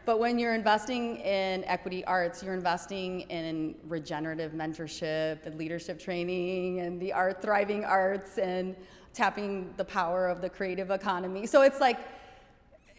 [0.05, 6.81] But when you're investing in equity arts, you're investing in regenerative mentorship and leadership training
[6.81, 8.75] and the art thriving arts and
[9.13, 11.47] tapping the power of the creative economy.
[11.47, 11.97] So it's like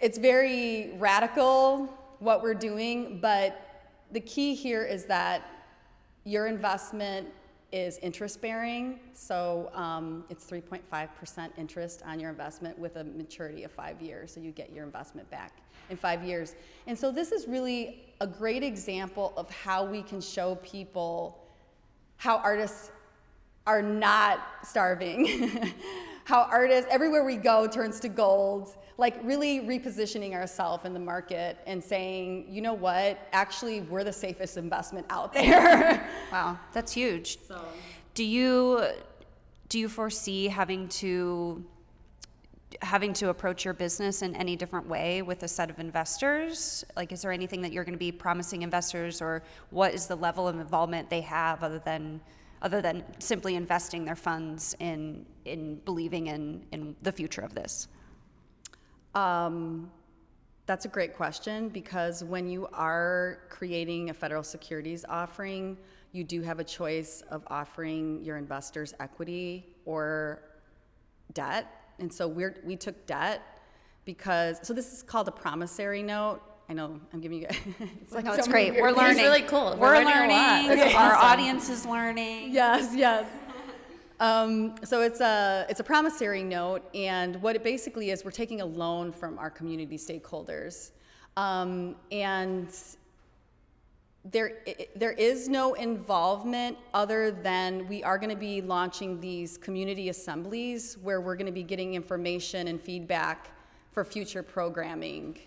[0.01, 1.87] it's very radical
[2.19, 5.43] what we're doing, but the key here is that
[6.25, 7.29] your investment
[7.71, 8.99] is interest bearing.
[9.13, 14.33] So um, it's 3.5% interest on your investment with a maturity of five years.
[14.33, 15.53] So you get your investment back
[15.91, 16.55] in five years.
[16.87, 21.43] And so this is really a great example of how we can show people
[22.17, 22.91] how artists
[23.67, 25.73] are not starving,
[26.25, 28.77] how artists, everywhere we go, turns to gold.
[28.99, 34.13] Like really repositioning ourselves in the market and saying, you know what, actually, we're the
[34.13, 36.09] safest investment out there.
[36.33, 37.39] wow, that's huge.
[37.47, 37.61] So.
[38.15, 38.87] Do you
[39.69, 41.63] do you foresee having to
[42.83, 46.85] having to approach your business in any different way with a set of investors?
[46.97, 50.17] Like, is there anything that you're going to be promising investors, or what is the
[50.17, 52.21] level of involvement they have other than
[52.63, 57.89] other than simply investing their funds in in believing in in the future of this?
[59.15, 59.91] Um,
[60.67, 65.79] that's a great question because when you are creating a federal securities offering,
[66.13, 70.43] you do have a choice of offering your investors equity or
[71.33, 73.43] debt and so we we took debt
[74.05, 76.41] because, so this is called a promissory note.
[76.69, 77.47] I know I'm giving you.
[77.49, 77.57] A
[78.03, 78.75] it's like no, it's great.
[78.75, 79.19] We're learning.
[79.19, 79.77] It's really cool.
[79.79, 80.69] We're, We're learning.
[80.69, 80.95] learning.
[80.95, 81.29] Our awesome.
[81.29, 82.53] audience is learning.
[82.53, 83.27] Yes, yes.
[84.19, 88.63] Um, so it's a it's a promissory note, and what it basically is, we're taking
[88.63, 90.93] a loan from our community stakeholders,
[91.37, 92.69] um, and
[94.33, 94.53] there,
[94.95, 100.97] there is no involvement other than we are going to be launching these community assemblies
[101.03, 103.51] where we're going to be getting information and feedback
[103.93, 105.39] for future programming.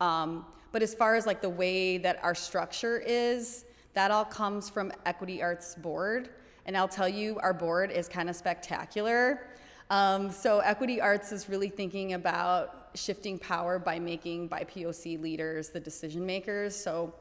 [0.00, 3.64] Um, but as far as like the way that our structure is,
[3.94, 6.30] that all comes from Equity Arts Board.
[6.66, 9.48] And I'll tell you, our board is kind of spectacular.
[9.90, 15.80] Um, so Equity Arts is really thinking about shifting power by making BIPOC leaders the
[15.80, 16.76] decision makers.
[16.76, 17.12] So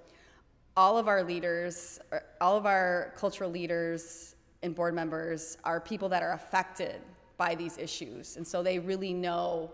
[0.80, 2.00] all of our leaders,
[2.40, 7.02] all of our cultural leaders and board members are people that are affected
[7.36, 8.38] by these issues.
[8.38, 9.72] And so they really know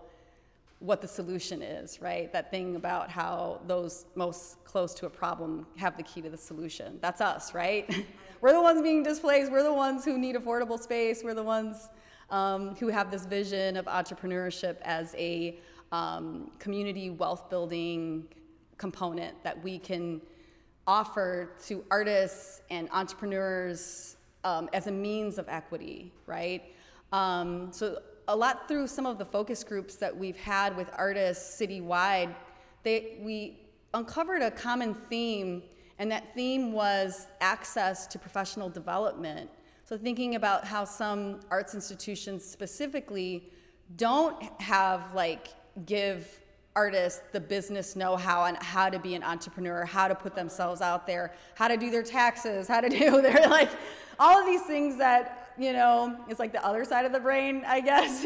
[0.80, 2.34] what the solution is, right?
[2.34, 6.38] That thing about how those most close to a problem have the key to the
[6.40, 6.98] solution.
[7.02, 7.88] That's us, right?
[8.42, 9.52] we're the ones being displaced.
[9.52, 11.22] We're the ones who need affordable space.
[11.24, 11.88] We're the ones
[12.32, 15.60] um, who have this vision of entrepreneurship as a
[15.92, 18.26] um, community wealth building
[18.80, 20.20] component that we can
[20.88, 26.64] offer to artists and entrepreneurs um, as a means of equity, right?
[27.12, 31.60] Um, so a lot through some of the focus groups that we've had with artists
[31.60, 32.34] citywide,
[32.84, 33.60] they, we
[33.94, 35.64] uncovered a common theme,
[36.00, 39.50] and that theme was access to professional development.
[39.86, 43.50] So thinking about how some arts institutions specifically
[43.98, 45.50] don't have like
[45.86, 46.40] give
[46.76, 51.08] artists the business know-how on how to be an entrepreneur, how to put themselves out
[51.08, 53.70] there, how to do their taxes, how to do their like
[54.20, 57.64] all of these things that, you know, it's like the other side of the brain,
[57.66, 58.26] I guess.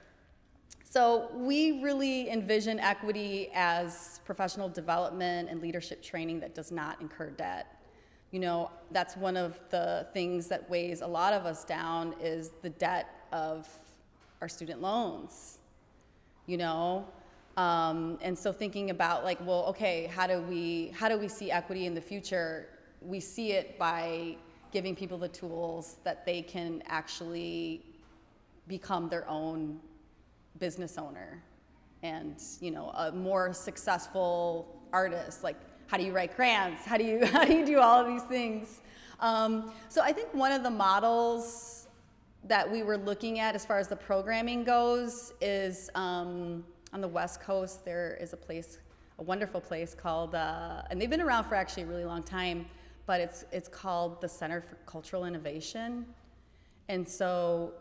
[0.90, 7.30] so we really envision equity as professional development and leadership training that does not incur
[7.30, 7.76] debt.
[8.30, 12.50] You know, that's one of the things that weighs a lot of us down is
[12.62, 13.68] the debt of
[14.40, 15.58] our student loans.
[16.46, 17.06] You know,
[17.60, 21.50] Um, and so thinking about like, well, okay, how do we how do we see
[21.50, 22.68] equity in the future?
[23.02, 24.36] We see it by
[24.72, 27.84] giving people the tools that they can actually
[28.66, 29.78] become their own
[30.58, 31.42] business owner
[32.02, 35.44] and you know a more successful artist.
[35.44, 36.86] Like how do you write grants?
[36.86, 38.80] How do you how do you do all of these things?
[39.18, 41.88] Um, so i think one of the models
[42.44, 47.08] that we were looking at as far as the programming goes is um, on the
[47.08, 48.78] west coast there is a place
[49.18, 52.66] a wonderful place called uh, and they've been around for actually a really long time
[53.06, 56.06] but it's it's called the center for cultural innovation
[56.88, 57.72] and so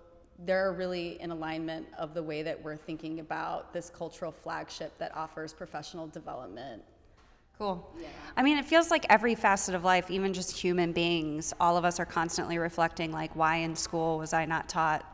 [0.46, 5.16] they're really in alignment of the way that we're thinking about this cultural flagship that
[5.16, 6.82] offers professional development.
[7.58, 7.94] Cool.
[8.00, 8.08] Yeah.
[8.38, 11.84] I mean, it feels like every facet of life, even just human beings, all of
[11.84, 15.06] us are constantly reflecting like, why in school was I not taught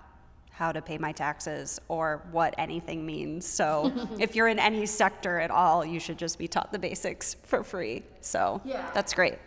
[0.58, 3.46] how to pay my taxes or what anything means?
[3.46, 7.36] So, if you're in any sector at all, you should just be taught the basics
[7.44, 8.04] for free.
[8.22, 8.90] So, yeah.
[8.94, 9.38] that's great.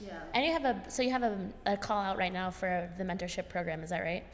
[0.00, 0.18] Yeah.
[0.34, 3.04] And you have a so you have a, a call out right now for the
[3.04, 4.24] mentorship program, is that right?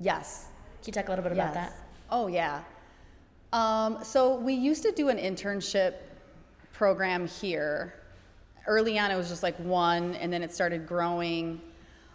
[0.00, 0.46] Yes.
[0.82, 1.44] Can you talk a little bit yes.
[1.44, 1.72] about that?
[2.10, 2.62] Oh, yeah.
[3.52, 5.94] Um, so we used to do an internship
[6.72, 7.94] program here.
[8.66, 11.60] Early on, it was just like one, and then it started growing.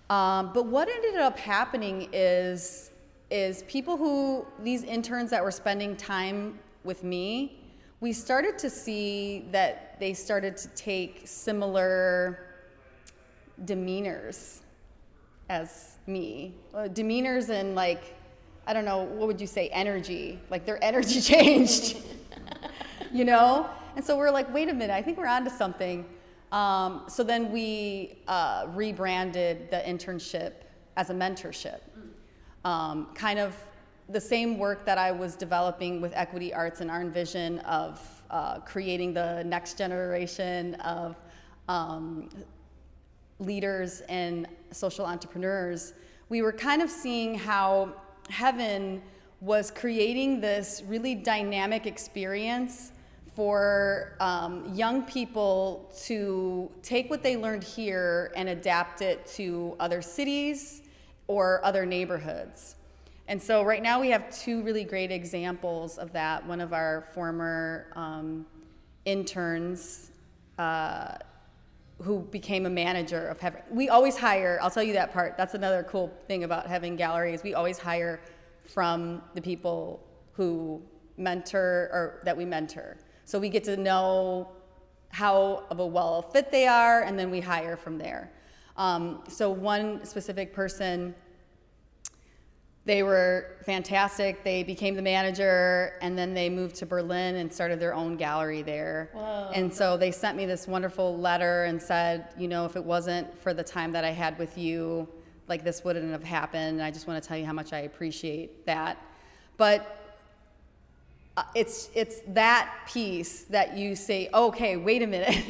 [0.09, 2.91] Um, but what ended up happening is
[3.33, 7.59] is people who these interns that were spending time with me,
[7.99, 12.45] we started to see that they started to take similar
[13.65, 14.59] demeanors
[15.49, 16.53] as me.
[16.73, 18.15] Demeanors and like,
[18.67, 20.39] I don't know, what would you say, energy?
[20.51, 21.97] Like their energy changed,
[23.11, 23.67] you know?
[23.95, 26.05] And so we're like, wait a minute, I think we're onto something.
[26.51, 30.53] Um, so then we uh, rebranded the internship
[30.97, 31.79] as a mentorship.
[32.65, 33.55] Um, kind of
[34.09, 37.99] the same work that I was developing with Equity Arts and our vision of
[38.29, 41.15] uh, creating the next generation of
[41.67, 42.29] um,
[43.39, 45.93] leaders and social entrepreneurs,
[46.29, 47.93] we were kind of seeing how
[48.29, 49.01] heaven
[49.41, 52.93] was creating this really dynamic experience
[53.35, 60.01] for um, young people to take what they learned here and adapt it to other
[60.01, 60.82] cities
[61.27, 62.75] or other neighborhoods.
[63.27, 66.45] And so, right now, we have two really great examples of that.
[66.45, 68.45] One of our former um,
[69.05, 70.11] interns
[70.57, 71.15] uh,
[72.01, 73.61] who became a manager of Heaven.
[73.69, 75.37] We always hire, I'll tell you that part.
[75.37, 77.43] That's another cool thing about Heaven Galleries.
[77.43, 78.19] We always hire
[78.65, 80.81] from the people who
[81.17, 82.97] mentor or that we mentor.
[83.25, 84.49] So we get to know
[85.09, 88.31] how of a well fit they are, and then we hire from there.
[88.77, 91.15] Um, so one specific person
[92.85, 94.43] they were fantastic.
[94.43, 98.61] They became the manager and then they moved to Berlin and started their own gallery
[98.61, 99.09] there.
[99.13, 99.51] Whoa.
[99.53, 103.37] And so they sent me this wonderful letter and said, you know, if it wasn't
[103.39, 105.07] for the time that I had with you,
[105.47, 106.79] like this wouldn't have happened.
[106.79, 108.97] And I just want to tell you how much I appreciate that.
[109.55, 110.17] But
[111.37, 115.43] uh, it's it's that piece that you say, okay, wait a minute.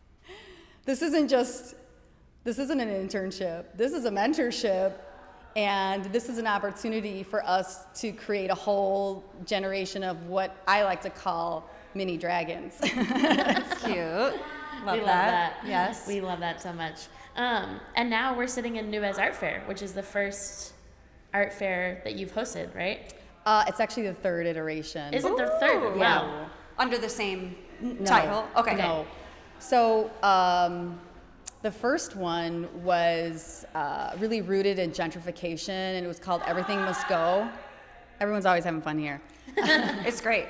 [0.84, 1.75] this isn't just
[2.46, 3.64] this isn't an internship.
[3.74, 4.92] This is a mentorship
[5.56, 10.84] and this is an opportunity for us to create a whole generation of what I
[10.84, 12.78] like to call mini dragons.
[12.78, 13.96] That's cute.
[13.96, 14.34] Love
[14.84, 15.56] we love that.
[15.66, 16.06] Yes.
[16.06, 17.08] We love that so much.
[17.34, 20.74] Um, and now we're sitting in Nubes Art Fair, which is the first
[21.34, 23.12] art fair that you've hosted, right?
[23.44, 25.12] Uh, it's actually the third iteration.
[25.12, 25.98] Is it the third?
[25.98, 26.48] Wow.
[26.78, 28.46] Under the same no, title?
[28.56, 28.76] Okay.
[28.76, 29.04] No.
[29.58, 31.00] So, um,
[31.66, 37.08] the first one was uh, really rooted in gentrification, and it was called Everything Must
[37.08, 37.48] Go.
[38.20, 39.20] Everyone's always having fun here.
[39.56, 40.46] it's great.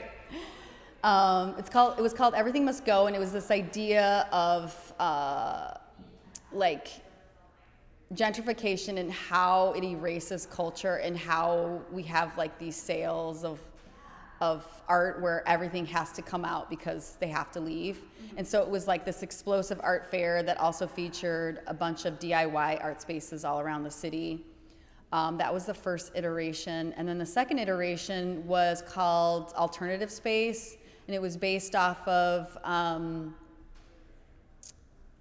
[1.03, 1.99] Um, it's called.
[1.99, 5.71] It was called Everything Must Go, and it was this idea of uh,
[6.53, 6.89] like
[8.13, 13.59] gentrification and how it erases culture and how we have like these sales of
[14.41, 17.97] of art where everything has to come out because they have to leave.
[17.97, 18.39] Mm-hmm.
[18.39, 22.19] And so it was like this explosive art fair that also featured a bunch of
[22.19, 24.45] DIY art spaces all around the city.
[25.13, 26.93] Um, that was the first iteration.
[26.97, 30.77] And then the second iteration was called Alternative Space,
[31.07, 33.35] and it was based off of um,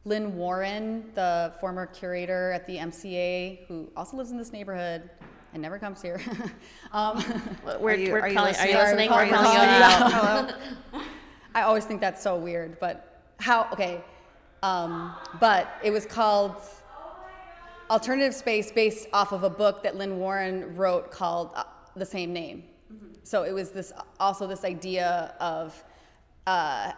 [0.04, 5.10] Lynne Warren, the former curator at the MCA, who also lives in this neighborhood
[5.56, 6.22] and never comes here.
[6.92, 7.24] um,
[7.80, 8.76] we're, are you, we're are calling, you listening?
[8.76, 9.10] Are you listening?
[9.10, 10.52] We're calling you out.
[10.92, 11.02] Hello.
[11.56, 13.70] I always think that's so weird, but how?
[13.72, 14.04] Okay,
[14.62, 16.58] um, but it was called
[17.90, 21.64] Alternative Space, based off of a book that Lynne Warren wrote called uh,
[21.96, 22.66] the same name.
[22.94, 23.14] Mm-hmm.
[23.24, 25.82] So it was this also this idea of
[26.48, 26.92] uh,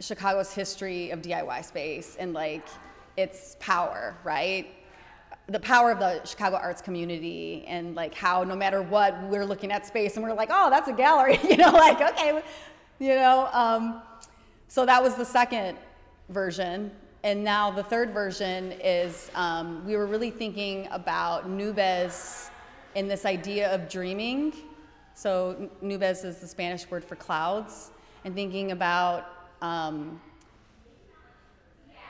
[0.00, 2.66] Chicago's history of DIY space and like
[3.16, 4.66] its power, right?
[5.50, 9.70] The power of the Chicago arts community and like how no matter what we're looking
[9.70, 12.42] at space and we're like, oh, that's a gallery, you know, like okay,
[12.98, 13.48] you know.
[13.52, 14.02] Um,
[14.68, 15.76] so that was the second
[16.28, 16.92] version.
[17.22, 22.48] And now the third version is um, we were really thinking about nubes
[22.94, 24.54] in this idea of dreaming.
[25.14, 27.90] So nubes is the Spanish word for clouds,
[28.24, 29.26] and thinking about
[29.60, 30.20] um,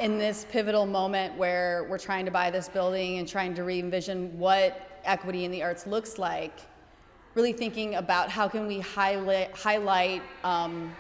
[0.01, 4.37] in this pivotal moment where we're trying to buy this building and trying to re-envision
[4.39, 6.59] what equity in the arts looks like,
[7.35, 10.91] really thinking about how can we highlight, highlight um,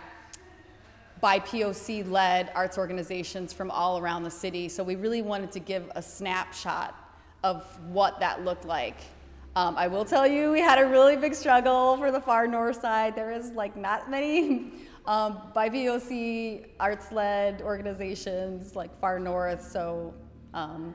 [1.22, 4.68] BIPOC led arts organizations from all around the city.
[4.68, 6.94] So we really wanted to give a snapshot
[7.42, 8.98] of what that looked like.
[9.56, 12.82] Um, I will tell you, we had a really big struggle for the far north
[12.82, 13.16] side.
[13.16, 14.72] There is like not many
[15.10, 19.60] um, BIPOC, arts led organizations like far north.
[19.60, 20.14] So,
[20.54, 20.94] um,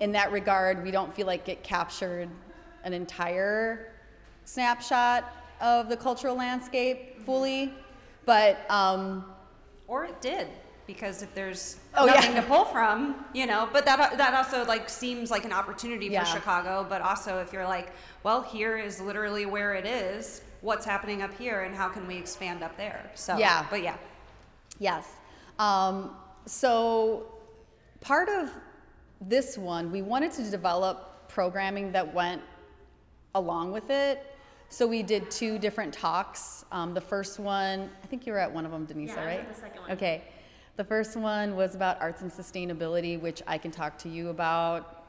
[0.00, 2.28] in that regard, we don't feel like it captured
[2.84, 3.94] an entire
[4.44, 7.72] snapshot of the cultural landscape fully.
[8.26, 9.24] But um,
[9.88, 10.48] or it did
[10.86, 12.14] because if there's Oh, yeah.
[12.16, 16.08] nothing to pull from, you know, but that that also like seems like an opportunity
[16.08, 16.24] Yeah.
[16.24, 17.90] for Chicago, but also if you're like,
[18.22, 22.16] well, here is literally where it is, what's happening up here and how can we
[22.16, 23.10] expand up there?
[23.14, 23.66] So Yeah.
[23.70, 23.96] but yeah.
[24.78, 25.06] Yes.
[25.58, 27.26] Um, so
[28.00, 28.50] part of
[29.20, 32.40] this one, we wanted to develop programming that went
[33.34, 34.24] along with it.
[34.70, 36.64] So we did two different talks.
[36.72, 39.18] Um, the first one, I think you were at one of them, Dennissa, Yeah, I
[39.18, 39.40] was right?
[39.40, 39.90] at the second one.
[39.92, 40.24] Okay.
[40.76, 45.04] The first one was about arts and sustainability, which I can talk to you about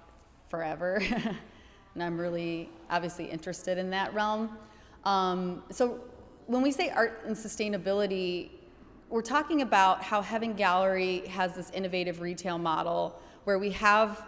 [0.49, 1.01] forever.
[1.95, 4.55] and I'm really obviously interested in that realm.
[5.05, 5.99] Um, so
[6.47, 8.49] when we say art and sustainability,
[9.09, 14.25] we're talking about how Heaven Gallery has this innovative retail model where we have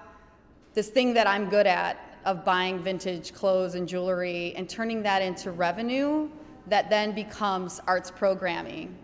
[0.76, 5.22] this thing that I'm good at of buying vintage clothes and jewelry and turning that
[5.22, 6.30] into revenue
[6.68, 8.96] that then becomes arts programming.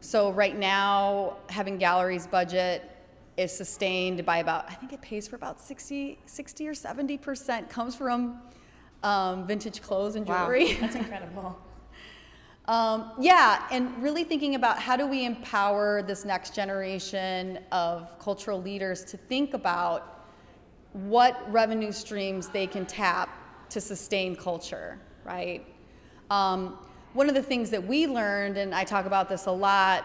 [0.00, 2.88] So right now, Heaven Gallery's budget
[3.36, 7.96] is sustained by about, I think it pays for about 60, 60 or 70% comes
[7.96, 8.40] from
[9.02, 10.74] um, vintage clothes and jewelry.
[10.74, 10.80] Wow.
[10.80, 11.58] That's incredible.
[12.68, 18.60] Um, yeah, and really thinking about how do we empower this next generation of cultural
[18.60, 20.24] leaders to think about
[20.92, 23.28] what revenue streams they can tap
[23.68, 25.64] to sustain culture, right?
[26.30, 26.78] Um,
[27.12, 30.04] one of the things that we learned, and I talk about this a lot,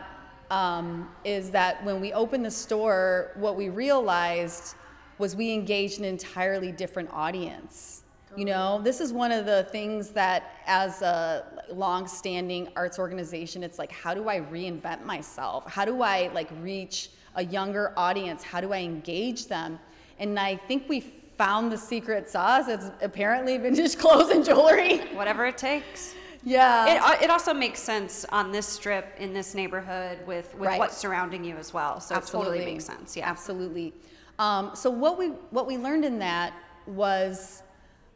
[0.51, 4.75] um, is that when we opened the store, what we realized
[5.17, 8.03] was we engaged an entirely different audience.
[8.37, 13.77] You know, this is one of the things that, as a long-standing arts organization, it's
[13.77, 15.69] like, how do I reinvent myself?
[15.69, 18.41] How do I like reach a younger audience?
[18.43, 19.79] How do I engage them?
[20.19, 22.67] And I think we found the secret sauce.
[22.69, 24.99] It's apparently vintage clothes and jewelry.
[25.15, 26.15] Whatever it takes.
[26.43, 26.95] Yeah.
[26.95, 30.79] It, uh, it also makes sense on this strip in this neighborhood with, with Right.
[30.79, 31.99] what's surrounding you as well.
[31.99, 32.65] So it totally Absolutely.
[32.73, 33.17] makes sense.
[33.17, 33.29] Yeah.
[33.29, 33.93] Absolutely.
[34.39, 36.53] Um, so what we what we learned in that
[36.87, 37.61] was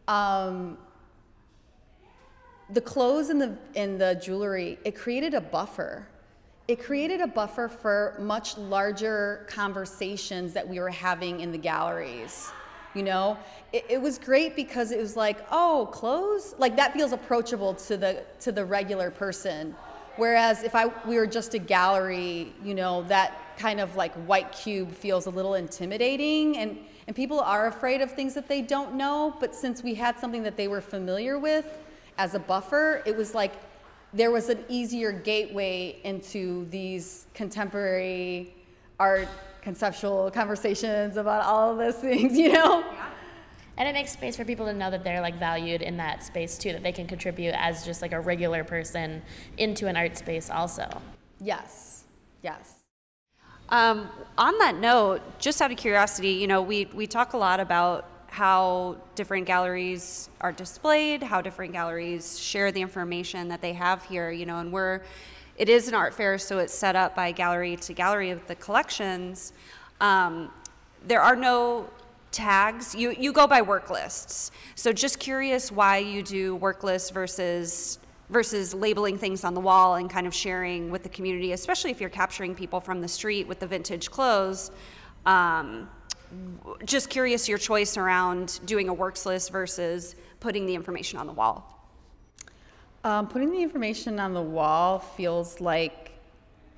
[0.08, 0.78] um,
[2.70, 4.80] the clothes and the and the jewelry.
[4.84, 6.08] It created a buffer.
[6.68, 12.52] It created a buffer for much larger conversations that we were having in the galleries.
[12.96, 13.38] You know,
[13.72, 17.98] it, it was great because it was like, oh, clothes, like that feels approachable to
[17.98, 19.76] the to the regular person.
[20.16, 24.52] Whereas if I we were just a gallery, you know, that kind of like white
[24.52, 26.78] cube feels a little intimidating and
[27.08, 30.44] and people are afraid of things that they don't know, but since we had something
[30.44, 31.66] that they were familiar with
[32.18, 33.54] as a buffer, it was like
[34.14, 38.54] there was an easier gateway into these contemporary
[39.00, 39.28] art
[39.62, 42.84] conceptual conversations about all of those things, you know?
[43.78, 46.58] And it makes space for people to know that they're like valued in that space
[46.58, 49.22] too, that they can contribute as just like a regular person
[49.58, 50.88] into an art space also.
[51.42, 52.06] Yes.
[52.42, 52.75] Yes.
[53.70, 57.60] Um, on that note, just out of curiosity, you know, we, we talk a lot
[57.60, 64.04] about how different galleries are displayed, how different galleries share the information that they have
[64.04, 65.02] here, you know, and we're,
[65.58, 68.56] it is an art fair, so it's set up by gallery to gallery of the
[68.56, 69.54] collections.
[70.02, 70.52] Um,
[71.08, 71.90] there are no
[72.32, 72.94] tags.
[72.94, 74.52] You, you go by work lists.
[74.76, 78.00] So just curious why you do work lists versus
[78.30, 82.02] versus labeling things on the wall and kind of sharing with the community, especially if
[82.02, 84.72] you're capturing people from the street with the vintage clothes.
[85.26, 85.90] Um,
[86.86, 91.34] just curious your choice around doing a works list versus putting the information on the
[91.34, 91.72] wall.
[93.04, 96.12] Um, putting the information on the wall feels like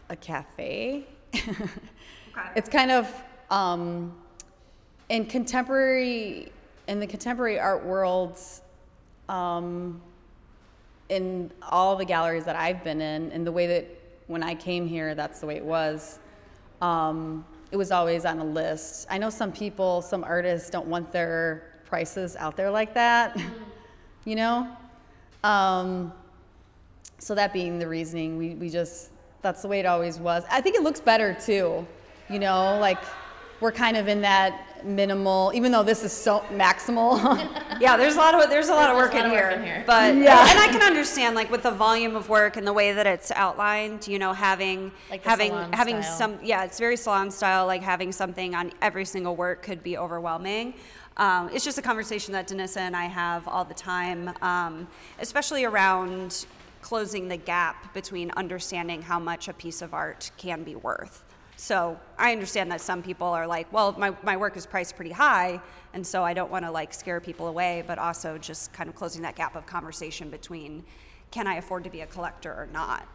[0.10, 1.08] a cafe.
[1.34, 1.70] okay.
[2.56, 3.10] It's kind of
[3.50, 4.14] um,
[5.10, 6.52] in contemporary
[6.88, 8.40] in the contemporary art world.
[9.30, 10.02] Um,
[11.10, 13.88] in all the galleries that I've been in, and the way that
[14.28, 16.20] when I came here, that's the way it was.
[16.82, 19.08] Um, it was always on a list.
[19.10, 23.40] I know some people, some artists don't want their prices out there like that,
[24.26, 24.68] you know?
[25.44, 26.14] Um,
[27.20, 29.10] so that being the reasoning, we, we just,
[29.42, 30.44] that's the way it always was.
[30.52, 31.86] I think it looks better too,
[32.30, 33.00] you know, like
[33.60, 37.18] we're kind of in that minimal, even though this is so maximal.
[37.80, 39.38] yeah, there's a lot of there's a lot of work, There's a in, lot of
[39.38, 39.84] here, work in here.
[39.88, 40.50] but Yeah.
[40.50, 43.32] and I can understand like with the volume of work and the way that it's
[43.32, 46.18] outlined, you know, having Like having having style.
[46.18, 47.66] some yeah, it's very salon style.
[47.66, 50.74] Like having something on every single work could be overwhelming.
[51.18, 54.88] Um, it's just a conversation that Dennissa and I have all the time, um,
[55.20, 56.46] especially around
[56.84, 61.24] closing the gap between understanding how much a piece of art can be worth.
[61.58, 65.12] So I understand that some people are like, well, my, my work is priced pretty
[65.12, 65.60] high,
[65.94, 68.96] and so I don't want to like scare people away, but also just kind of
[68.96, 70.84] closing that gap of conversation between
[71.30, 73.06] can I afford to be a collector or not?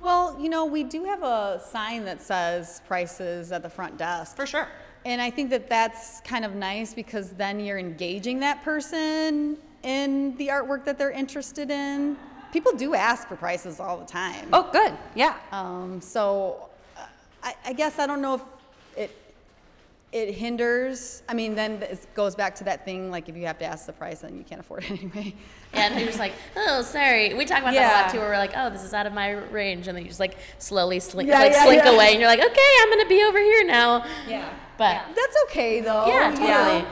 [0.00, 4.36] well, you know, we do have a sign that says prices at the front desk.
[4.36, 4.68] For sure.
[5.04, 10.36] And I think that that's kind of nice because then you're engaging that person in
[10.36, 12.16] the artwork that they're interested in.
[12.52, 14.48] People do ask for prices all the time.
[14.52, 14.92] Oh, good.
[15.14, 15.36] Yeah.
[15.52, 16.69] Um, so
[17.42, 18.42] I, I guess I don't know if
[18.96, 19.16] it
[20.12, 21.22] it hinders.
[21.28, 23.86] I mean, then it goes back to that thing like if you have to ask
[23.86, 25.34] the price, then you can't afford it anyway.
[25.72, 27.32] And you're just like, oh, sorry.
[27.34, 29.12] We talk about that a lot too, where we're like, oh, this is out of
[29.12, 31.92] my range, and then you just like slowly slink, Yeah, like yeah, slink yeah.
[31.92, 34.04] away, and you're like, okay, I'm gonna be over here now.
[34.28, 34.52] Yeah.
[34.76, 36.06] But That's okay though.
[36.06, 36.86] Yeah, totally.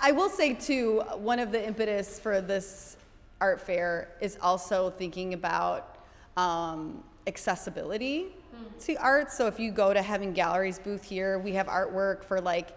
[0.00, 2.96] I will say too, one of the impetus for this
[3.40, 5.98] art fair is also thinking about
[6.36, 8.26] um, accessibility
[8.80, 9.32] to art.
[9.32, 12.68] So if you go to Heaven Galleries booth here, we have artwork for like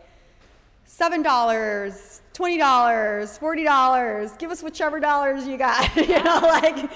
[0.86, 4.32] seven dollars, twenty dollars, forty dollars.
[4.34, 5.96] Give us whichever dollars you got.
[5.96, 6.90] you know, like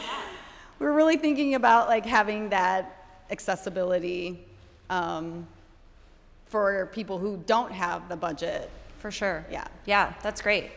[0.80, 4.46] we're really thinking about like having that accessibility
[4.90, 5.48] um,
[6.46, 8.70] for people who don't have the budget.
[9.00, 9.46] For sure.
[9.52, 9.68] Yeah.
[9.86, 10.72] Yeah, that's great.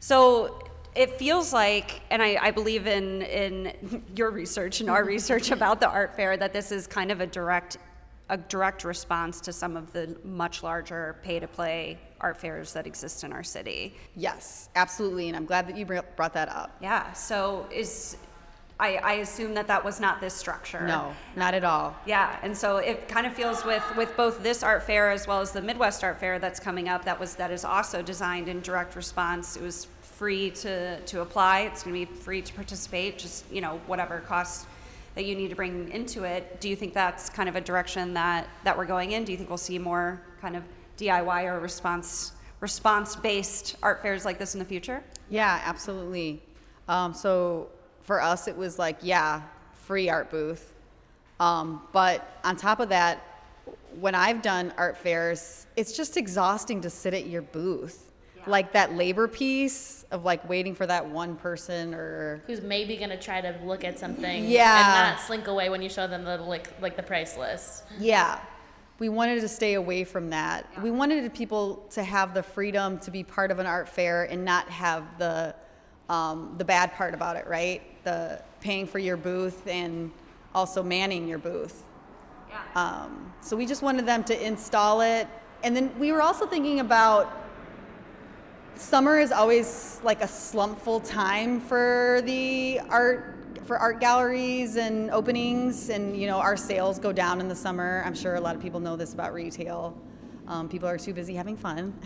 [0.00, 0.60] So
[0.94, 5.08] it feels like, and I, I believe in in your research and our mm-hmm.
[5.08, 7.78] research about the art fair, that this is kind of a direct
[8.30, 12.86] a direct response to some of the much larger pay to play art fairs that
[12.86, 13.94] exist in our city.
[14.16, 16.74] Yes, absolutely, and I'm glad that you brought that up.
[16.80, 17.12] Yeah.
[17.12, 18.16] So is
[18.80, 20.84] I, I assume that that was not this structure.
[20.86, 21.94] No, not at all.
[22.06, 25.40] Yeah, and so it kind of feels with with both this art fair as well
[25.40, 27.04] as the Midwest Art Fair that's coming up.
[27.04, 29.56] That was that is also designed in direct response.
[29.56, 29.86] It was
[30.16, 31.60] free to to apply.
[31.60, 33.18] It's going to be free to participate.
[33.18, 34.66] Just you know whatever costs
[35.14, 36.60] that you need to bring into it.
[36.60, 39.24] Do you think that's kind of a direction that that we're going in?
[39.24, 40.62] Do you think we'll see more kind of
[40.98, 45.02] DIY or response response based art fairs like this in the future?
[45.30, 46.42] Yeah, absolutely.
[46.88, 47.68] Um, so
[48.02, 49.42] for us, it was like, yeah,
[49.74, 50.72] free art booth.
[51.40, 53.22] Um, but on top of that,
[53.98, 58.03] when I've done art fairs, it's just exhausting to sit at your booth.
[58.46, 63.18] Like that labor piece of like waiting for that one person or who's maybe gonna
[63.20, 65.04] try to look at something Yeah.
[65.04, 67.84] and not slink away when you show them the like like the price list.
[67.98, 68.38] Yeah.
[69.00, 70.66] We wanted to stay away from that.
[70.80, 74.44] We wanted people to have the freedom to be part of an art fair and
[74.44, 75.54] not have the
[76.08, 77.82] um, the bad part about it, right?
[78.04, 80.10] The paying for your booth and
[80.54, 81.82] also manning your booth.
[82.76, 85.26] Um, so we just wanted them to install it,
[85.64, 87.43] and then we were also thinking about
[88.76, 93.30] summer is always like a slumpful time for the art
[93.64, 98.02] for art galleries and openings and you know our sales go down in the summer
[98.04, 99.96] i'm sure a lot of people know this about retail
[100.48, 101.98] um, people are too busy having fun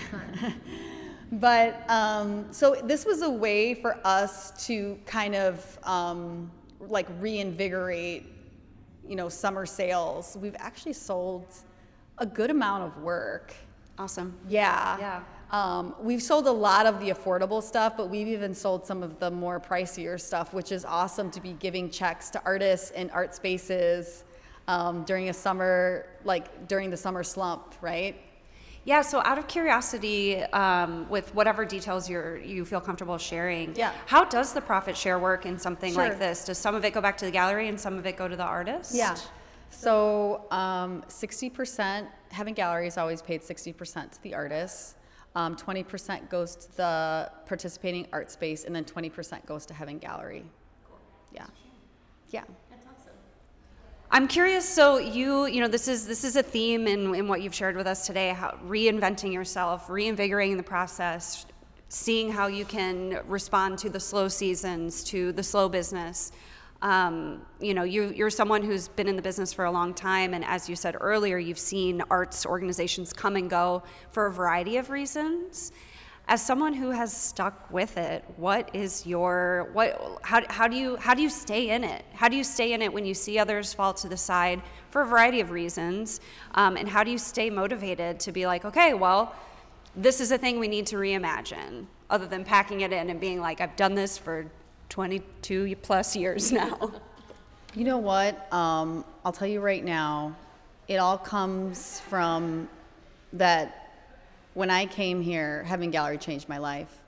[1.33, 6.51] but um, so this was a way for us to kind of um,
[6.81, 8.27] like reinvigorate
[9.09, 11.47] you know summer sales we've actually sold
[12.19, 13.55] a good amount of work
[13.99, 14.37] Awesome.
[14.49, 14.97] yeah.
[14.99, 15.23] Yeah.
[15.51, 19.19] Um, we've sold a lot of the affordable stuff, but we've even sold some of
[19.19, 23.35] the more pricier stuff, which is awesome to be giving checks to artists and art
[23.35, 24.25] spaces
[24.67, 28.17] um, during a summer, like during the summer slump, right?
[28.85, 33.93] Yeah, so out of curiosity, um, with whatever details you're, you feel comfortable sharing, Yeah.
[34.07, 36.09] how does the profit share work in something Sure.
[36.09, 36.45] like this?
[36.45, 38.37] Does some of it go back to the gallery and some of it go to
[38.37, 38.95] the artist?
[38.95, 39.17] Yeah.
[39.71, 44.95] So um, 60%, Heaven Galleries always paid 60% to the artists.
[45.39, 50.45] Um, 20% goes to the participating art space, and then 20% goes to Heaven gallery.
[51.33, 51.47] yeah,
[52.31, 52.43] yeah.
[52.69, 53.13] That's awesome.
[54.11, 54.69] I'm curious.
[54.69, 57.77] So you, you know, this is this is a theme in, in what you've shared
[57.77, 58.31] with us today.
[58.31, 61.47] How reinventing yourself, reinvigorating the process,
[61.89, 66.33] seeing how you can respond to the slow seasons, to the slow business.
[66.81, 70.33] Um, you know, you, you're someone who's been in the business for a long time,
[70.33, 74.77] and as you said earlier, you've seen arts organizations come and go for a variety
[74.77, 75.73] of reasons.
[76.29, 80.97] As someone who has stuck with it what is your what how, how do you
[80.97, 82.05] how do you stay in it?
[82.13, 84.61] How do you stay in it when you see others fall to the side
[84.91, 86.21] for a variety of reasons?
[86.55, 89.35] Um, and how do you stay motivated to be like okay well
[89.97, 93.41] this is a thing we need to reimagine other than packing it in and being
[93.41, 94.47] like i've done this for
[94.89, 96.91] 22 plus years now
[97.75, 98.53] You know what?
[98.53, 100.35] Um, I'll tell you right now,
[100.89, 102.69] it all comes from
[103.35, 103.93] that
[104.55, 106.99] when I came here, Heaven Gallery changed my life.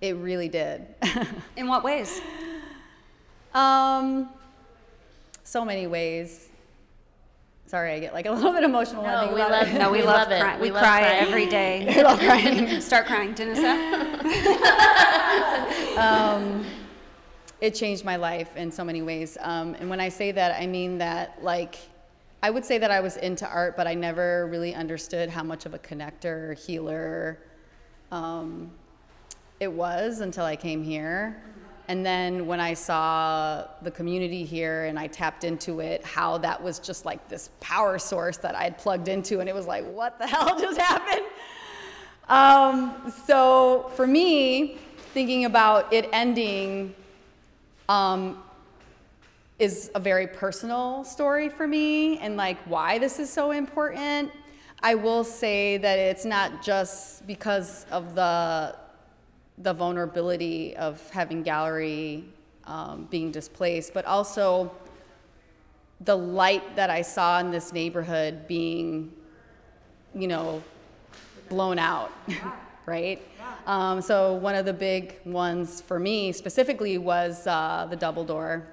[0.00, 0.86] It really did.
[1.56, 2.20] in what ways
[3.54, 4.28] um,
[5.44, 6.47] so many ways.
[7.68, 9.02] Sorry, I get like a little bit emotional.
[9.02, 9.78] when I No, think we about love- it.
[9.78, 10.40] no we, We love, love it.
[10.40, 11.26] cry- we, We cry crying.
[11.28, 12.80] every day I love crying.
[12.80, 13.68] start crying Dennissa.
[15.98, 16.64] um,
[17.60, 19.36] it changed my life in so many ways.
[19.42, 21.76] Um, and when I say that, I mean that like
[22.42, 25.66] I would say that I was into art, but I never really understood how much
[25.66, 27.38] of a connector, healer
[28.10, 28.70] um,
[29.60, 31.42] it was until I came here.
[31.88, 36.62] And then when I saw the community here and I tapped into it, how that
[36.62, 39.86] was just like this power source that I had plugged into, and it was like,
[39.86, 41.26] what the hell just happened?
[42.28, 44.76] Um, so for me,
[45.14, 46.94] thinking about it ending
[47.88, 48.42] um,
[49.58, 54.30] is a very personal story for me and like why this is so important.
[54.82, 58.76] I will say that it's not just because of the
[59.62, 62.24] the vulnerability of Heaven Gallery
[62.64, 64.70] um, being displaced, but also
[66.02, 69.12] the light that I saw in this neighborhood being,
[70.14, 70.62] you know,
[71.48, 72.12] blown out,
[72.86, 73.20] right?
[73.66, 78.66] Um, so one of the big ones for me specifically was uh, the double door.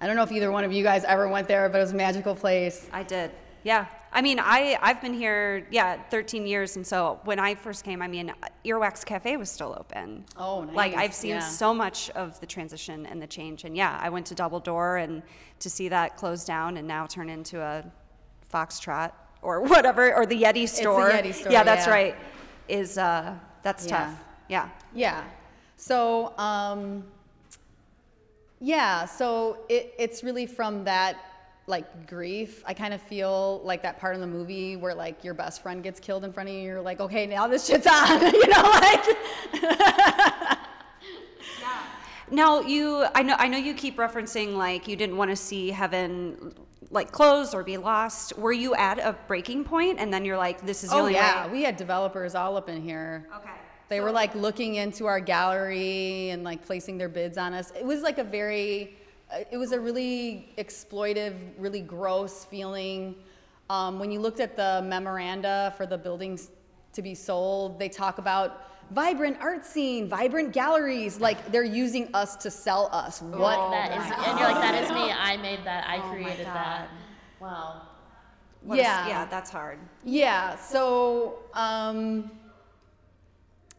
[0.00, 1.92] I don't know if either one of you guys ever went there, but it was
[1.92, 2.88] a magical place.
[2.92, 3.30] I did.
[3.64, 3.86] Yeah.
[4.12, 6.76] I mean, I, I've been here, yeah, 13 years.
[6.76, 8.32] And so when I first came, I mean,
[8.64, 10.24] Earwax Cafe was still open.
[10.36, 10.94] Oh, Like.
[10.94, 11.40] I've seen Yeah.
[11.40, 13.64] so much of the transition and the change.
[13.64, 15.22] And yeah, I went to Double Door and
[15.58, 17.84] to see that close down and now turn into a
[18.52, 21.10] Foxtrot or whatever, or the Yeti store.
[21.10, 21.92] Yeti store, Yeah, that's yeah.
[21.92, 22.16] right.
[22.68, 23.96] Is, uh, that's Yeah.
[24.06, 24.24] tough.
[24.48, 24.68] Yeah.
[24.94, 25.24] Yeah.
[25.76, 27.04] So, um,
[28.60, 31.16] yeah, so it, it's really from that
[31.66, 32.62] like grief.
[32.66, 35.82] I kind of feel like that part in the movie where like your best friend
[35.82, 36.62] gets killed in front of you.
[36.62, 40.58] You're like, okay, now this shit's on, you know, like.
[41.60, 41.82] Yeah.
[42.30, 45.70] Now you, I know, I know you keep referencing like you didn't want to see
[45.70, 46.54] heaven
[46.90, 48.36] like close or be lost.
[48.38, 51.14] Were you at a breaking point, and then you're like, this is the oh only
[51.14, 51.52] yeah, way?
[51.52, 53.28] we had developers all up in here.
[53.36, 53.50] Okay.
[53.88, 57.72] They were like looking into our gallery and like placing their bids on us.
[57.78, 58.96] It was like a very,
[59.50, 63.16] it was a really exploitive, really gross feeling.
[63.68, 66.50] Um, when you looked at the memoranda for the buildings
[66.92, 68.62] to be sold, they talk about
[68.92, 71.18] vibrant art scene, vibrant galleries.
[71.20, 73.20] Like they're using us to sell us.
[73.20, 73.70] What?
[73.72, 75.10] that is, and you're like, that is me.
[75.10, 75.86] I made that.
[75.88, 76.88] I Oh created that.
[77.40, 77.82] Wow.
[78.62, 79.08] What is- Yeah.
[79.08, 79.78] yeah, that's hard.
[80.04, 80.56] Yeah.
[80.56, 82.30] So, um,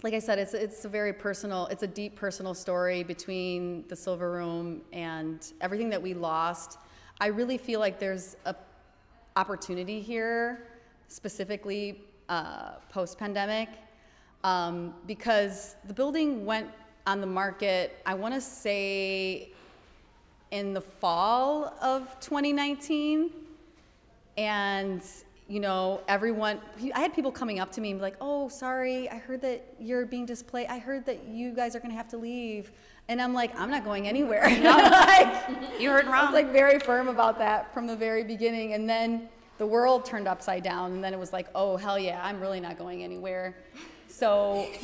[0.03, 3.95] like I said, it's it's a very personal, it's a deep personal story between the
[3.95, 6.77] Silver Room and everything that we lost.
[7.19, 8.55] I really feel like there's a
[9.35, 10.67] opportunity here,
[11.07, 13.69] specifically uh, post pandemic,
[14.43, 16.69] um, because the building went
[17.07, 18.01] on the market.
[18.05, 19.51] I want to say
[20.51, 23.31] in the fall of 2019
[24.37, 25.01] and
[25.47, 26.59] you know everyone
[26.93, 29.63] i had people coming up to me and be like oh sorry i heard that
[29.79, 32.71] you're being displaced i heard that you guys are going to have to leave.
[33.09, 34.43] And i'm like i'm not going anywhere.
[34.49, 35.47] Like,
[35.79, 36.25] You heard i wrong.
[36.25, 38.73] was like very firm about that from the very beginning.
[38.73, 42.19] And then the world turned upside down and then it was like oh hell yeah
[42.23, 43.55] i'm really not going anywhere
[44.18, 44.68] so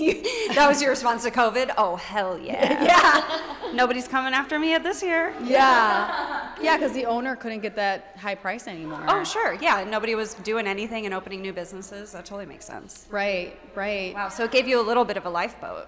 [0.54, 1.74] that was your response to COVID.
[1.76, 2.84] Oh hell yeah!
[2.84, 5.34] yeah Nobody's coming after me at this year.
[5.44, 9.84] yeah yeah because the owner couldn't get that high price anymore Oh sure, yeah.
[9.84, 12.12] Nobody was doing anything and opening new businesses.
[12.12, 13.08] That totally makes sense.
[13.10, 14.30] right right Wow.
[14.30, 15.88] So it gave you a little bit of a lifeboat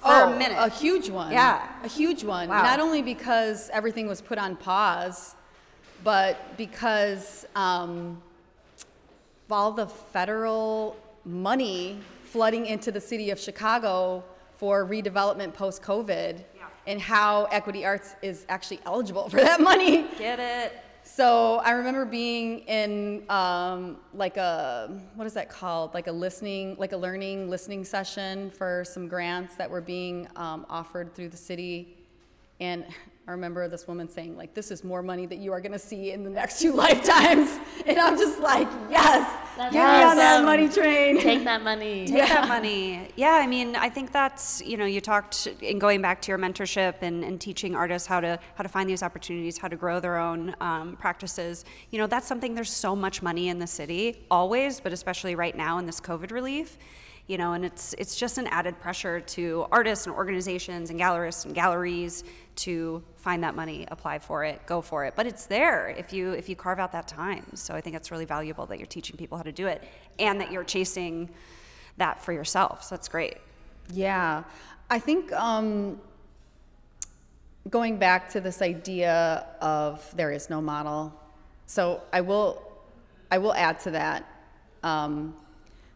[0.00, 0.58] for oh, a minute.
[0.60, 1.32] A huge one.
[1.32, 1.66] Yeah.
[1.82, 2.50] A huge one.
[2.50, 2.62] Wow.
[2.62, 5.34] Not only because everything was put on pause,
[6.02, 8.20] but because um,
[9.50, 11.98] all the federal money
[12.34, 14.24] flooding into the city of Chicago
[14.56, 16.42] for redevelopment post COVID.
[16.88, 20.08] and how Equity Arts is actually eligible for that money.
[20.18, 20.72] Get it?
[21.04, 25.94] So I remember being in um, like a what is that called?
[25.94, 30.66] Like a listening, like a learning listening session for some grants that were being um,
[30.68, 31.96] offered through the city,
[32.58, 32.84] and
[33.26, 35.78] I remember this woman saying like, "This is more money that you are going to
[35.78, 40.16] see in the next two lifetimes," and I'm just like, "Yes, That's get me on
[40.16, 42.06] that money train." Take that money.
[42.06, 43.08] take that money.
[43.16, 46.38] Yeah, I mean, I think that's you know, you talked in going back to your
[46.38, 50.00] mentorship and, and teaching artists how to how to find these opportunities, how to grow
[50.00, 51.64] their own um, practices.
[51.90, 52.54] You know, that's something.
[52.54, 56.30] There's so much money in the city, always, but especially right now in this COVID
[56.30, 56.76] relief.
[57.26, 61.46] You know, and it's it's just an added pressure to artists and organizations and gallerists
[61.46, 62.22] and galleries
[62.56, 65.14] to find that money, apply for it, go for it.
[65.16, 67.44] But it's there if you if you carve out that time.
[67.54, 69.82] So I think it's really valuable that you're teaching people how to do it
[70.18, 71.30] and that you're chasing
[71.96, 72.82] that for yourself.
[72.84, 73.38] So that's great.
[73.92, 74.44] Yeah,
[74.90, 76.00] I think um,
[77.70, 81.12] going back to this idea of there is no model.
[81.66, 82.62] So I will,
[83.30, 84.24] I will add to that
[84.82, 85.34] um,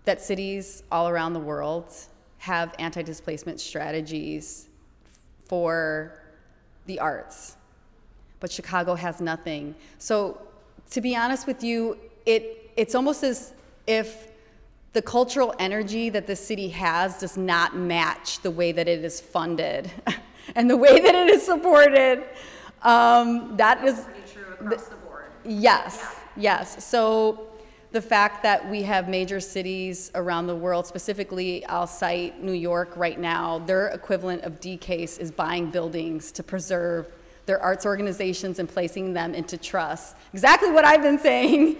[0.04, 1.92] that cities all around the world
[2.38, 4.68] have anti-displacement strategies
[5.46, 6.20] for
[6.88, 7.56] the arts,
[8.40, 9.76] but Chicago has nothing.
[9.98, 10.40] So
[10.90, 13.52] to be honest with you, it it's almost as
[13.86, 14.28] if
[14.94, 19.20] the cultural energy that the city has does not match the way that it is
[19.20, 19.90] funded
[20.56, 22.24] and the way that it is supported.
[22.82, 25.26] Um, that is true across the board.
[25.44, 26.84] Yes, yes.
[26.84, 27.48] So
[27.90, 32.96] the fact that we have major cities around the world, specifically, I'll cite New York
[32.96, 37.06] right now, their equivalent of DCASE is buying buildings to preserve
[37.46, 40.16] their arts organizations and placing them into trust.
[40.34, 41.78] Exactly what I've been saying.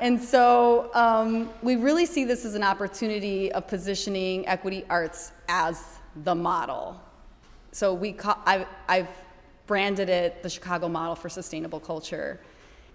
[0.00, 6.00] And so um, we really see this as an opportunity of positioning equity arts as
[6.24, 7.00] the model.
[7.70, 9.08] So we call, I, I've
[9.66, 12.40] branded it the Chicago model for sustainable culture.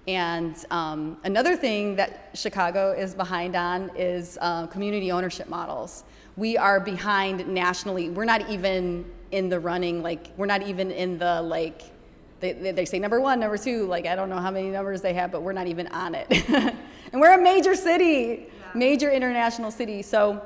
[0.07, 6.05] And um, another thing that Chicago is behind on is uh, community ownership models.
[6.37, 8.09] We are behind nationally.
[8.09, 11.81] We're not even in the running, like, we're not even in the, like,
[12.39, 15.01] they, they they say number one, number two, like, I don't know how many numbers
[15.01, 16.27] they have, but we're not even on it.
[16.49, 20.01] and we're a major city, major international city.
[20.01, 20.45] So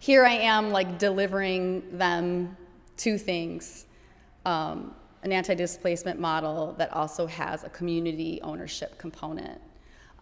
[0.00, 2.56] here I am, like, delivering them
[2.96, 3.86] two things.
[4.44, 9.60] Um, an anti-displacement model that also has a community ownership component.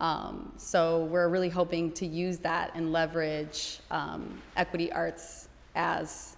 [0.00, 6.36] Um, so we're really hoping to use that and leverage um, equity arts as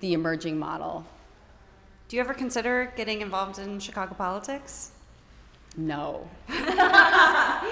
[0.00, 1.04] the emerging model.
[2.08, 4.92] Do you ever consider getting involved in Chicago politics?
[5.76, 6.28] No.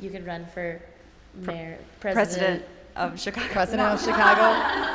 [0.00, 0.82] You could run for
[1.32, 2.64] mayor, President
[2.96, 3.46] of Chicago.
[3.48, 4.42] President of Chicago.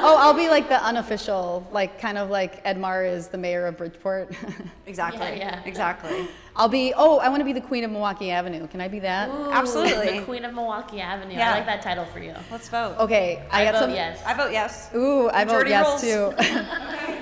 [0.01, 3.77] Oh, I'll be like the unofficial, like kind of like Edmar is the mayor of
[3.77, 4.31] Bridgeport.
[4.87, 5.19] Exactly.
[5.19, 5.63] Yeah, yeah.
[5.65, 6.29] Exactly.
[6.55, 8.65] I'll be, oh, I want to be the queen of Milwaukee Avenue.
[8.67, 9.27] Can I be that?
[9.29, 10.19] Ooh, Absolutely.
[10.19, 11.33] The Queen of Milwaukee Avenue.
[11.33, 11.49] Yeah.
[11.51, 12.33] I like that title for you.
[12.49, 12.95] Let's vote.
[12.99, 13.91] Okay, I, I got vote some.
[13.91, 14.23] yes.
[14.25, 14.89] I vote yes.
[14.95, 16.35] Ooh, I vote yes rules.
[16.37, 17.13] too.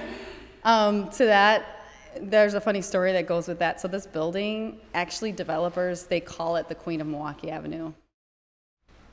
[0.63, 1.87] um, to that,
[2.21, 3.81] there's a funny story that goes with that.
[3.81, 7.93] So this building, actually, developers they call it the Queen of Milwaukee Avenue.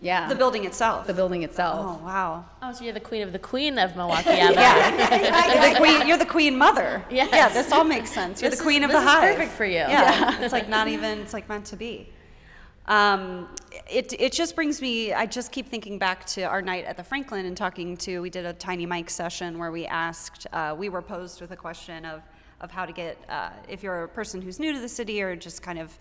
[0.02, 1.06] Yeah, The building itself.
[1.06, 1.78] the building itself.
[2.00, 2.44] Oh wow.
[2.60, 4.60] Oh, so you're the queen of the queen of Milwaukee Avenue.
[4.60, 5.54] Yeah.
[5.62, 7.04] you're, the queen, you're the queen mother.
[7.08, 7.28] Yes.
[7.32, 8.42] Yeah, this all makes sense.
[8.42, 9.36] You're This the is- queen of this the is hive.
[9.36, 9.74] perfect for you.
[9.74, 10.40] Yeah.
[10.42, 12.08] it's like not even, it's like meant to be.
[12.86, 13.48] Um,
[13.88, 17.04] it, it just brings me, I just keep thinking back to our night at the
[17.04, 20.88] Franklin and talking to, we did a Tiny mic session where we asked, uh, we
[20.88, 22.22] were posed with a question of,
[22.60, 25.36] of how to get, uh, if you're a person who's new to the city or
[25.36, 25.96] just kind of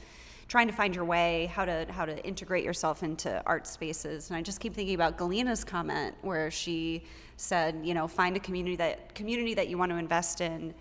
[0.51, 4.29] trying to find your way, how to how to integrate yourself into art spaces.
[4.29, 7.05] And I just keep thinking about Galena's comment where she
[7.37, 10.73] said, you know, find a community that community that you want to invest in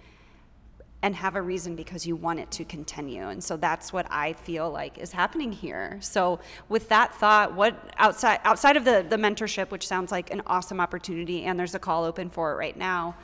[1.03, 3.29] and have a reason because you want it to continue.
[3.29, 5.99] And so that's what I feel like is happening here.
[6.01, 10.43] So with that thought, what outside outside of the the mentorship, which sounds like an
[10.49, 13.15] awesome opportunity and there's a call open for it right now,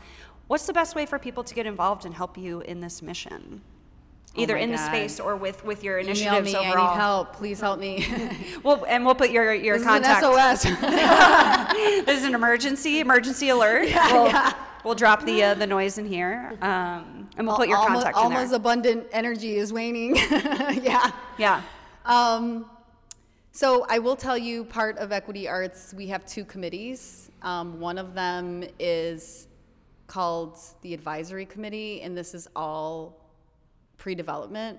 [0.47, 3.63] what's the best way for people to get involved and help you in this mission?
[4.37, 6.59] Either Oh in the space or with with your Email initiatives me.
[6.59, 6.89] overall.
[6.89, 7.33] I need help.
[7.37, 8.07] Please help me.
[8.63, 10.23] Well, and we'll put your your this contact.
[10.23, 10.81] is an SOS.
[12.07, 13.89] this is an emergency emergency alert.
[14.13, 14.53] we'll,
[14.85, 18.17] we'll drop the uh, the noise in here, um, and we'll put your Alma- contact
[18.17, 18.57] in Alma's there.
[18.57, 20.17] abundant energy is waning.
[20.17, 21.11] yeah.
[21.39, 21.63] yeah.
[22.05, 22.67] Um,
[23.53, 27.31] so I will tell you, part of Equity Arts, we have two committees.
[27.43, 29.47] Um, one of them is
[30.09, 33.17] called the Advisory Committee, and this is all
[33.99, 34.79] pre-development.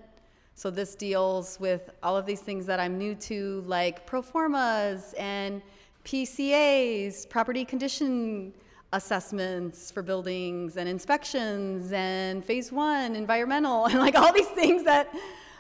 [0.56, 5.14] So this deals with all of these things that I'm new to, like pro formas
[5.18, 5.62] and
[6.04, 8.54] PCAs, property condition
[8.94, 15.14] assessments for buildings and inspections and phase one environmental and like all these things that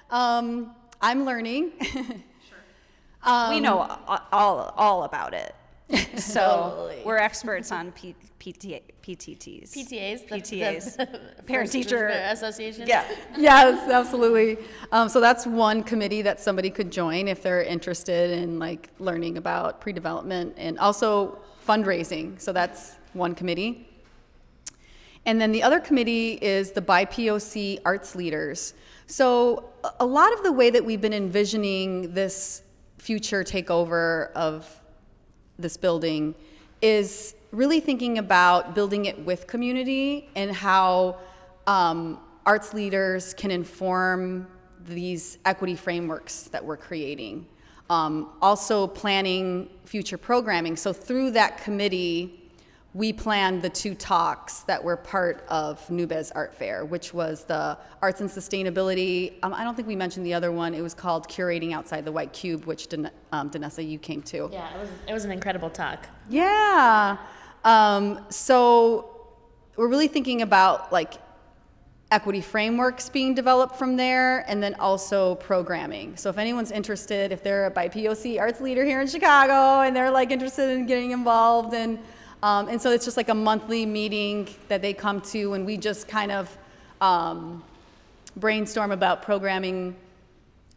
[0.10, 1.74] um, I'm learning.
[3.24, 3.80] Um, we know
[4.32, 5.53] all, all about it.
[6.17, 7.01] So Totally.
[7.05, 9.71] we're experts on P, PT, PTTs.
[9.71, 10.97] PTAs, PTAs.
[10.97, 12.88] the Parent teacher association.
[12.88, 13.05] Yeah.
[13.38, 14.57] yes, absolutely.
[14.91, 19.38] Um, so that's one committee that somebody could join if they're interested in like learning
[19.38, 22.39] about pre-development and also fundraising.
[22.41, 23.88] So that's one committee.
[25.25, 28.73] And then the other committee is the BIPOC Arts Leaders.
[29.05, 32.63] So a- a lot of the way that we've been envisioning this
[32.97, 34.81] future takeover of
[35.60, 36.36] this building
[36.82, 41.18] is really thinking about building it with community and how
[41.66, 44.47] um, arts leaders can inform
[44.86, 47.45] these equity frameworks that we're creating.
[47.89, 50.76] Um, also, planning future programming.
[50.76, 52.47] So, through that committee,
[52.98, 57.78] we planned the two talks that were part of Nubes Art Fair, which was the
[58.02, 59.36] arts and sustainability.
[59.43, 60.74] Um, I don't think we mentioned the other one.
[60.74, 64.50] It was called Curating Outside the White Cube, which Dan- um, Danessa, you came to.
[64.52, 66.08] Yeah, it was it was an incredible talk.
[66.28, 67.18] Yeah.
[67.64, 69.28] Um, so
[69.76, 71.14] we're really thinking about like
[72.10, 76.18] equity frameworks being developed from there and then also programming.
[76.18, 80.10] So if anyone's interested, if they're a BIPOC arts leader here in Chicago and they're
[80.10, 82.00] like interested in getting involved and
[82.43, 85.77] um, and so it's just like a monthly meeting that they come to and we
[85.77, 86.55] just kind of
[87.01, 87.63] um,
[88.35, 89.95] brainstorm about programming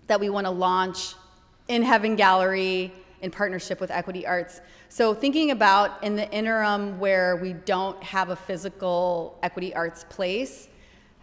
[0.07, 1.15] that we want to launch
[1.69, 4.61] in Heaven Gallery in partnership with Equity Arts.
[4.89, 10.69] So, thinking about in the interim where we don't have a physical Equity Arts place,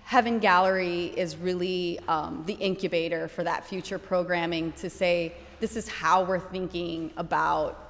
[0.04, 5.90] Heaven Gallery is really um, the incubator for that future programming to say, this is
[5.90, 7.87] how we're thinking about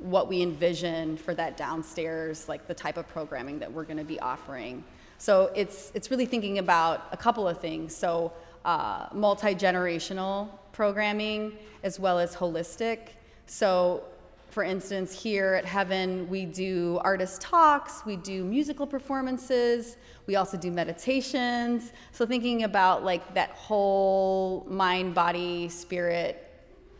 [0.00, 4.04] what we envision for that downstairs, like the type of programming that we're going to
[4.04, 4.82] be offering.
[5.18, 7.94] So it's it's really thinking about a couple of things.
[7.94, 8.32] So
[8.64, 13.10] uh, multi generational programming as well as holistic.
[13.46, 14.04] So
[14.48, 19.96] for instance, here at Heaven, we do artist talks, we do musical performances,
[20.26, 21.92] we also do meditations.
[22.10, 26.49] So thinking about like that whole mind, body, spirit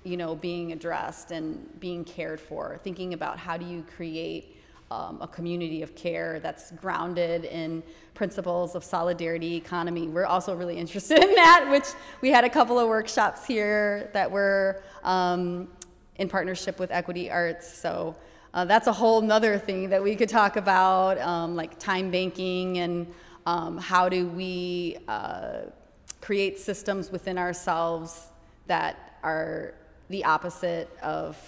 [0.05, 4.57] you know, being addressed and being cared for, thinking about how do you create
[4.91, 7.83] um, a community of care that's grounded in
[8.15, 10.09] principles of solidarity economy.
[10.09, 11.87] We're also really interested in that, which
[12.21, 15.69] we had a couple of workshops here that were um,
[16.17, 17.73] in partnership with Equity Arts.
[17.73, 18.17] So
[18.53, 22.79] uh, that's a whole nother thing that we could talk about, um, like time banking
[22.79, 23.07] and
[23.47, 25.63] um, how do we uh,
[26.21, 28.27] create systems within ourselves
[28.67, 29.75] that are
[30.11, 31.39] the opposite of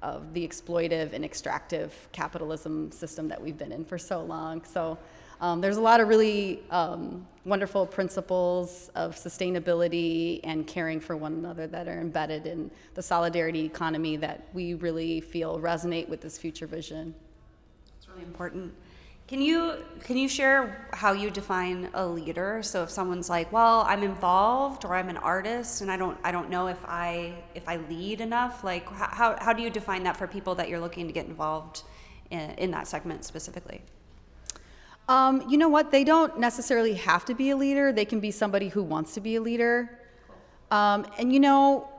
[0.00, 4.64] of the exploitive and extractive capitalism system that we've been in for so long.
[4.64, 4.96] So
[5.40, 11.32] um, there's a lot of really um, wonderful principles of sustainability and caring for one
[11.32, 16.38] another that are embedded in the solidarity economy that we really feel resonate with this
[16.38, 17.14] future vision.
[17.96, 18.74] It's really important.
[19.28, 22.62] Can you can you share how you define a leader?
[22.62, 26.32] So if someone's like, "Well, I'm involved or I'm an artist and I don't I
[26.32, 30.16] don't know if I if I lead enough." Like how how do you define that
[30.16, 31.82] for people that you're looking to get involved
[32.30, 33.82] in, in that segment specifically?
[35.10, 35.90] Um, you know what?
[35.90, 37.92] They don't necessarily have to be a leader.
[37.92, 39.90] They can be somebody who wants to be a leader.
[40.70, 41.90] Um, and you know,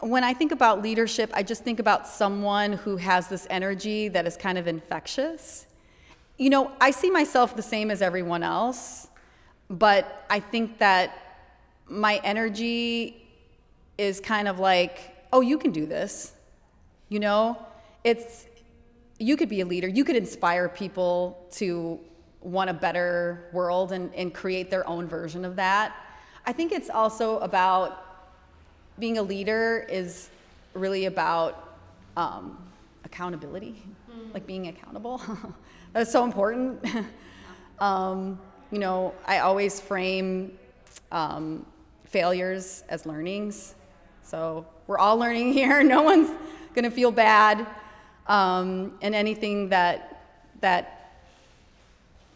[0.00, 4.26] when I think about leadership, I just think about someone who has this energy that
[4.26, 5.66] is kind of infectious.
[6.42, 9.06] You know, I see myself the same as everyone else,
[9.70, 11.16] but I think that
[11.86, 13.28] my energy
[13.96, 16.32] is kind of like, oh, you can do this.
[17.10, 17.64] You know,
[18.02, 18.46] it's,
[19.20, 22.00] you could be a leader, you could inspire people to
[22.40, 25.94] want a better world and, and create their own version of that.
[26.44, 28.04] I think it's also about
[28.98, 30.28] being a leader is
[30.74, 31.78] really about
[32.16, 32.58] um,
[33.04, 33.80] accountability,
[34.34, 35.22] like being accountable.
[35.92, 36.84] That's so important.
[37.78, 38.40] um,
[38.70, 40.58] you know, I always frame
[41.10, 41.66] um,
[42.04, 43.74] failures as learnings.
[44.22, 45.82] So we're all learning here.
[45.82, 46.30] No one's
[46.74, 47.66] going to feel bad.
[48.26, 50.08] Um, and anything that
[50.60, 51.14] that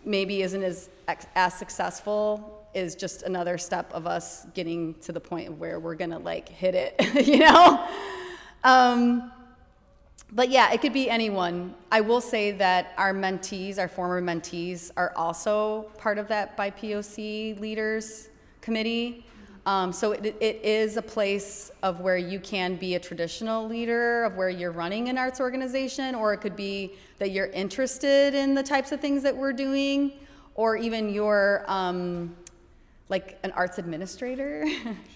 [0.04, 0.90] maybe isn't as
[1.34, 6.18] as successful is just another step of us getting to the point where we're gonna
[6.18, 6.94] like hit it,
[7.26, 7.88] you know.
[8.64, 9.32] Um,
[10.32, 11.74] but yeah, it could be anyone.
[11.92, 17.60] I will say that our mentees, our former mentees, are also part of that BIPOC
[17.60, 18.28] leaders
[18.60, 19.24] committee.
[19.66, 24.24] Um, so it, it is a place of where you can be a traditional leader,
[24.24, 28.54] of where you're running an arts organization, or it could be that you're interested in
[28.54, 30.12] the types of things that we're doing,
[30.54, 32.34] or even you're um,
[33.08, 34.66] like an arts administrator.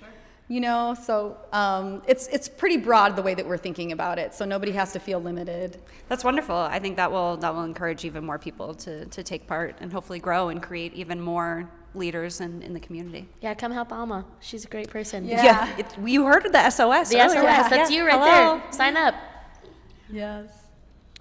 [0.51, 0.55] Sure.
[0.55, 4.35] you know, so um, it's it's pretty broad the way that we're thinking about it.
[4.35, 5.81] So nobody has to feel limited.
[6.09, 6.57] That's wonderful.
[6.57, 9.93] I think that will that will encourage even more people to to take part and
[9.93, 13.29] hopefully grow and create even more leaders in, in the community.
[13.41, 14.25] Yeah, come help Alma.
[14.41, 15.27] She's a great person.
[15.27, 17.11] Yeah, yeah it, you heard of the SOS.
[17.11, 17.29] The.
[17.29, 17.35] SOS.
[17.35, 17.69] Yeah.
[17.69, 18.59] That's you right Hello.
[18.59, 18.73] there.
[18.73, 19.15] Sign up.
[20.11, 20.49] Yes.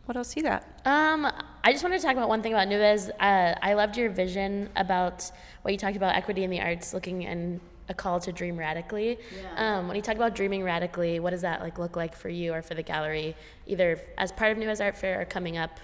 [0.05, 0.63] What else do you got?
[0.86, 1.32] Um,
[1.63, 3.11] I just wanted to talk about one thing about Nubes.
[3.19, 5.30] Uh, I loved your vision about
[5.61, 7.59] what you talked about equity in the arts, looking and
[7.90, 9.20] a call to dream radically.
[9.42, 9.80] Yeah.
[9.80, 12.54] Um, when you talk about dreaming radically, what does that like look like for you
[12.54, 13.36] or for the gallery,
[13.68, 15.80] either as part of Nubes Art Fair or coming up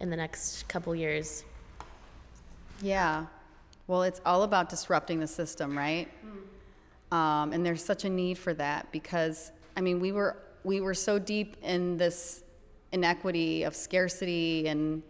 [0.00, 1.44] in the next couple years?
[2.82, 3.26] Yeah,
[3.86, 6.08] well, it's all about disrupting the system, right?
[6.24, 7.16] Mm.
[7.16, 10.94] Um, and there's such a need for that because, I mean, we were we were
[10.94, 12.44] so deep in this
[12.92, 15.02] inequity of scarcity and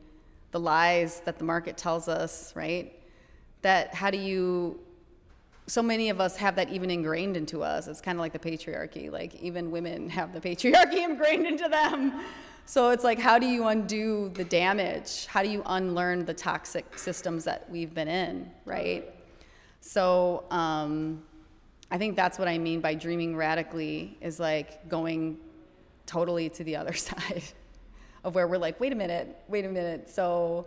[0.53, 2.99] the lies that the market tells us, right?
[3.63, 4.81] That how do you
[5.71, 7.87] so many of us have that even ingrained into us.
[7.87, 9.09] It's kind of like the patriarchy.
[9.11, 12.25] Like even women have the patriarchy ingrained into them.
[12.67, 15.27] So it's like, how do you undo the damage?
[15.27, 19.15] How do you unlearn the toxic systems that we've been in, right?
[19.81, 21.23] So um,
[21.93, 25.39] I think that's what I mean by dreaming radically is like going
[26.05, 27.45] totally to the other side
[28.25, 30.11] of where we're like, wait a minute, wait a minute.
[30.11, 30.67] So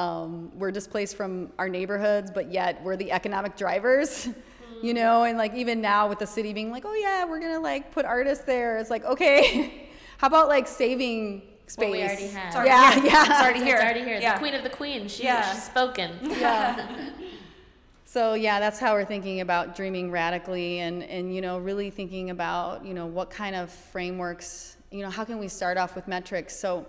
[0.00, 4.28] um, we're displaced from our neighborhoods, but yet we're the economic drivers.
[4.82, 7.60] you know, and like even now with the city being like, oh yeah, we're gonna
[7.60, 8.78] like put artists there.
[8.78, 9.86] It's like, okay,
[10.20, 11.78] How about like saving space?
[11.78, 12.66] Well, we already have.
[12.66, 13.04] yeah, here.
[13.04, 13.22] yeah.
[13.22, 13.76] It's already here.
[13.76, 14.18] It's already here.
[14.20, 14.34] Yeah.
[14.34, 15.08] The queen of the queen.
[15.08, 15.50] She, yeah.
[15.50, 16.10] She's spoken.
[16.22, 17.10] Yeah.
[18.04, 22.28] so yeah, that's how we're thinking about dreaming radically, and and you know really thinking
[22.28, 24.76] about you know what kind of frameworks.
[24.90, 26.54] You know, how can we start off with metrics?
[26.54, 26.84] So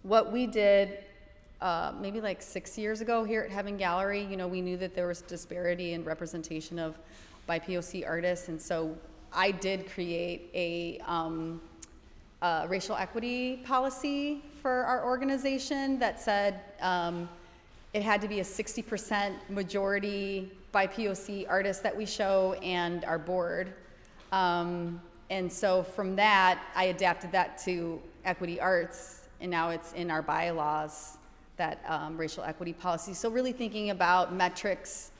[0.00, 1.04] what we did
[1.64, 4.94] uh, maybe like six years ago here at Heaven Gallery, you know, we knew that
[4.94, 6.98] there was disparity in representation of
[7.48, 8.94] BIPOC artists, and so
[9.32, 11.62] I did create a um,
[12.42, 17.30] uh, racial equity policy for our organization that said um,
[17.94, 23.72] it had to be a 60% majority BIPOC artists that we show and our board.
[24.32, 25.00] Um,
[25.30, 30.20] and so from that, I adapted that to equity arts, and now it's in our
[30.20, 31.16] bylaws
[31.56, 33.14] that um, racial equity policy.
[33.14, 35.10] So really thinking about metrics,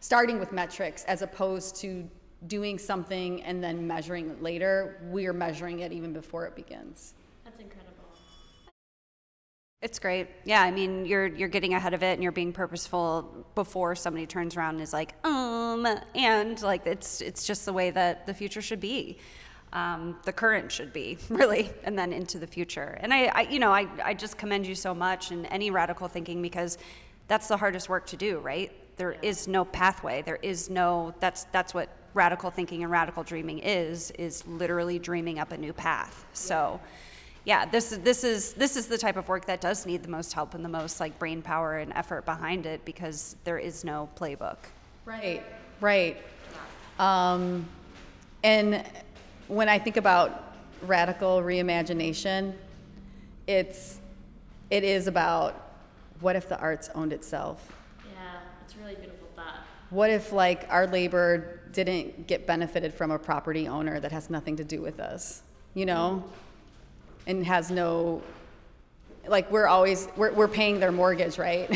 [0.00, 2.08] starting with metrics as opposed to
[2.46, 4.98] doing something and then measuring it later.
[5.04, 7.14] We're measuring it even before it begins.
[7.44, 7.90] That's incredible.
[9.82, 10.28] It's great.
[10.44, 14.26] Yeah, I mean, you're you're getting ahead of it and you're being purposeful before somebody
[14.26, 18.34] turns around and is like, um, and like it's it's just the way that the
[18.34, 19.18] future should be.
[19.72, 22.98] Um, the current should be really and then into the future.
[23.00, 26.08] And I, I, you know I, I just commend you so much in any radical
[26.08, 26.78] thinking because
[27.28, 28.72] that's the hardest work to do right?
[28.96, 30.22] There is no pathway.
[30.22, 35.38] There is no that's that's what radical thinking and radical dreaming is is literally dreaming
[35.38, 36.24] up a new path.
[36.32, 36.80] So
[37.44, 40.10] yeah this is this is this is the type of work that does need the
[40.10, 43.84] most help and the most like brain power and effort behind it because there is
[43.84, 44.58] no playbook.
[45.04, 45.44] Right
[45.80, 46.18] right.
[46.98, 47.66] Um,
[48.42, 48.84] and
[49.50, 52.54] when i think about radical reimagination
[53.46, 54.00] it's
[54.70, 55.72] it is about
[56.20, 57.72] what if the arts owned itself
[58.12, 63.10] yeah it's a really beautiful thought what if like our labor didn't get benefited from
[63.10, 65.42] a property owner that has nothing to do with us,
[65.74, 66.24] you know,
[67.26, 68.22] and has no,
[69.26, 71.70] like we're always we're we're paying their mortgage, right?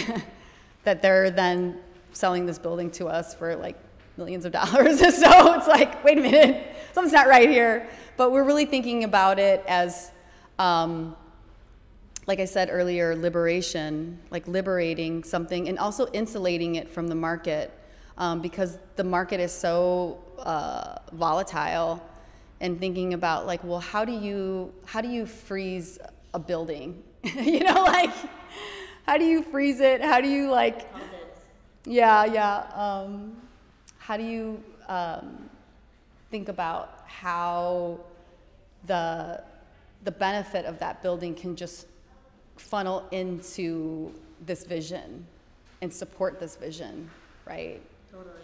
[0.85, 1.79] that they're then
[2.13, 3.77] selling this building to us for like
[4.17, 4.99] millions of dollars.
[5.17, 7.87] so it's like, wait a minute, something's not right here.
[8.17, 10.13] But we're really thinking about it as,
[10.59, 11.17] um,
[12.27, 17.77] like I said earlier, liberation, like liberating something and also insulating it from the market
[18.17, 22.03] um, because the market is so uh, volatile
[22.61, 25.99] and thinking about like well how do you how do you freeze
[26.33, 27.03] a building?
[27.35, 28.15] You know like
[29.07, 30.01] how do you freeze it?
[30.01, 30.89] How do you like
[31.85, 33.37] yeah yeah um,
[33.99, 35.51] how do you um,
[36.35, 37.97] think about how
[38.87, 39.41] the
[40.03, 41.87] the benefit of that building can just
[42.57, 44.13] funnel into
[44.45, 45.25] this vision
[45.81, 47.09] and support this vision
[47.47, 47.81] right
[48.11, 48.35] Totally.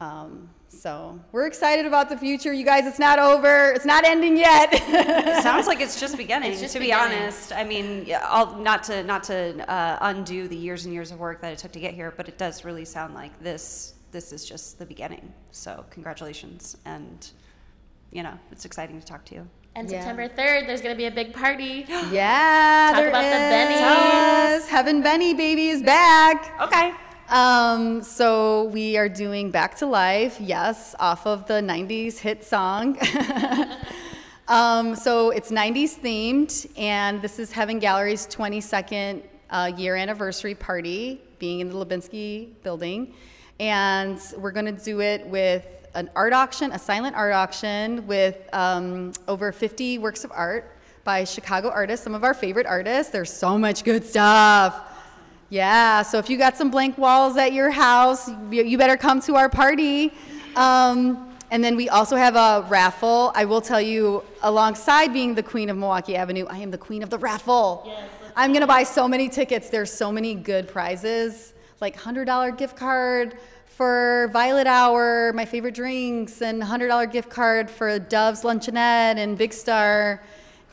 [0.00, 2.84] Um, so we're excited about the future, you guys.
[2.86, 3.72] It's not over.
[3.72, 4.68] It's not ending yet.
[4.72, 6.52] it sounds like it's just beginning.
[6.52, 7.08] It's just to beginning.
[7.10, 9.36] be honest, I mean, I'll, not to not to
[9.70, 12.28] uh, undo the years and years of work that it took to get here, but
[12.28, 15.34] it does really sound like this this is just the beginning.
[15.50, 17.30] So congratulations, and
[18.12, 19.48] you know it's exciting to talk to you.
[19.76, 19.98] And Yeah.
[19.98, 21.84] September 3rd, there's going to be a big party.
[22.12, 23.40] Yeah, Talk there about the
[24.56, 24.62] is.
[24.62, 24.68] Bennies.
[24.68, 26.54] Heaven Benny baby is back.
[26.62, 26.92] Okay.
[27.28, 32.96] Um, so we are doing Back to Life, yes, off of the 90s hit song.
[34.48, 41.20] um, so it's 90s themed, and this is Heaven Gallery's 22nd uh, year anniversary party,
[41.40, 43.12] being in the Lubinsky building.
[43.60, 48.36] And we're going to do it with an art auction, a silent art auction with
[48.52, 50.70] um, over 50 works of art
[51.04, 53.12] by Chicago artists, some of our favorite artists.
[53.12, 54.90] There's so much good stuff.
[55.50, 59.20] Yeah, so if you got some blank walls at your house, you, you better come
[59.20, 60.12] to our party.
[60.56, 63.30] Um, and then we also have a raffle.
[63.36, 67.02] I will tell you, alongside being the queen of Milwaukee Avenue, I am the queen
[67.04, 67.84] of the raffle.
[67.86, 69.70] Yes, I'm gonna buy so many tickets.
[69.70, 76.42] There's so many good prizes, like $100 gift card for Violet Hour, my favorite drinks,
[76.42, 80.22] and $100 gift card for Dove's Luncheonette and Big Star,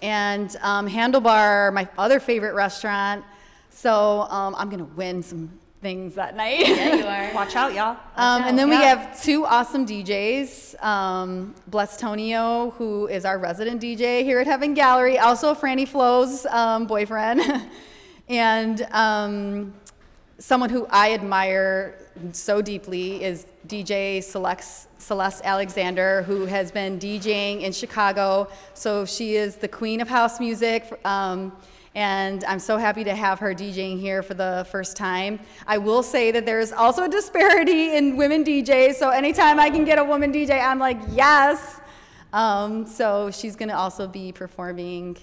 [0.01, 3.23] and um, Handlebar, my other favorite restaurant.
[3.69, 5.49] So um, I'm gonna win some
[5.81, 6.59] things that night.
[6.59, 7.33] Yeah, you are.
[7.35, 7.97] Watch out, y'all.
[8.15, 10.81] Um, and then we have two awesome DJs.
[10.83, 16.45] Um, Bless Tonio, who is our resident DJ here at Heaven Gallery, also Franny Flo's
[16.47, 17.41] um, boyfriend,
[18.29, 19.73] and um,
[20.41, 21.93] someone who I admire
[22.31, 28.49] so deeply is DJ Celeste, Celeste Alexander, who has been DJing in Chicago.
[28.73, 30.99] So she is the queen of house music.
[31.05, 31.51] Um,
[31.93, 35.39] and I'm so happy to have her DJing here for the first time.
[35.67, 38.95] I will say that there's also a disparity in women DJs.
[38.95, 41.79] So anytime I can get a woman DJ, I'm like, yes.
[42.33, 45.17] Um, so she's going to also be performing.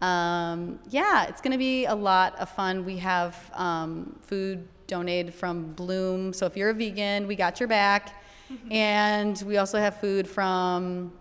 [0.00, 2.84] Um, yeah, it's going to be a lot of fun.
[2.84, 6.32] We have um, food donated from Bloom.
[6.32, 8.22] So if you're a vegan, we got your back.
[8.70, 11.12] and we also have food from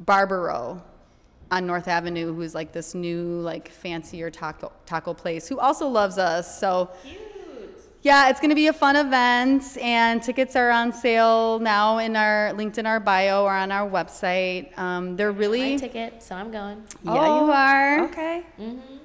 [0.00, 0.82] Barbaro
[1.50, 6.18] on North Avenue, who's like this new, like fancier taco taco place, who also loves
[6.18, 6.58] us.
[6.58, 6.90] So
[8.08, 12.16] yeah, it's going to be a fun event, and tickets are on sale now in
[12.16, 14.76] our linked in our bio or on our website.
[14.78, 16.82] Um, they're really My ticket, so I'm going.
[17.04, 18.04] yeah, you are.
[18.04, 18.44] Okay.
[18.58, 18.96] Mm-hmm.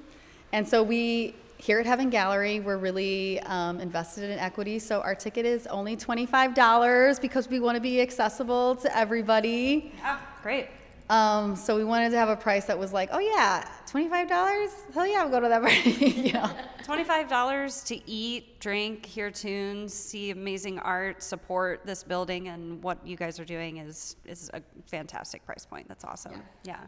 [0.52, 4.78] And so we here at Heaven Gallery, we're really um, invested in equity.
[4.78, 8.96] So our ticket is only twenty five dollars because we want to be accessible to
[8.96, 9.92] everybody.
[10.02, 10.68] Ah, great.
[11.10, 14.28] Um, so we wanted to have a price that was like, oh yeah, twenty five
[14.28, 14.70] dollars.
[14.94, 15.90] Hell yeah, I'll go to that party.
[16.06, 16.50] you know?
[16.84, 22.98] Twenty-five dollars to eat, drink, hear tunes, see amazing art, support this building, and what
[23.06, 25.88] you guys are doing is is a fantastic price point.
[25.88, 26.42] That's awesome.
[26.62, 26.80] Yeah.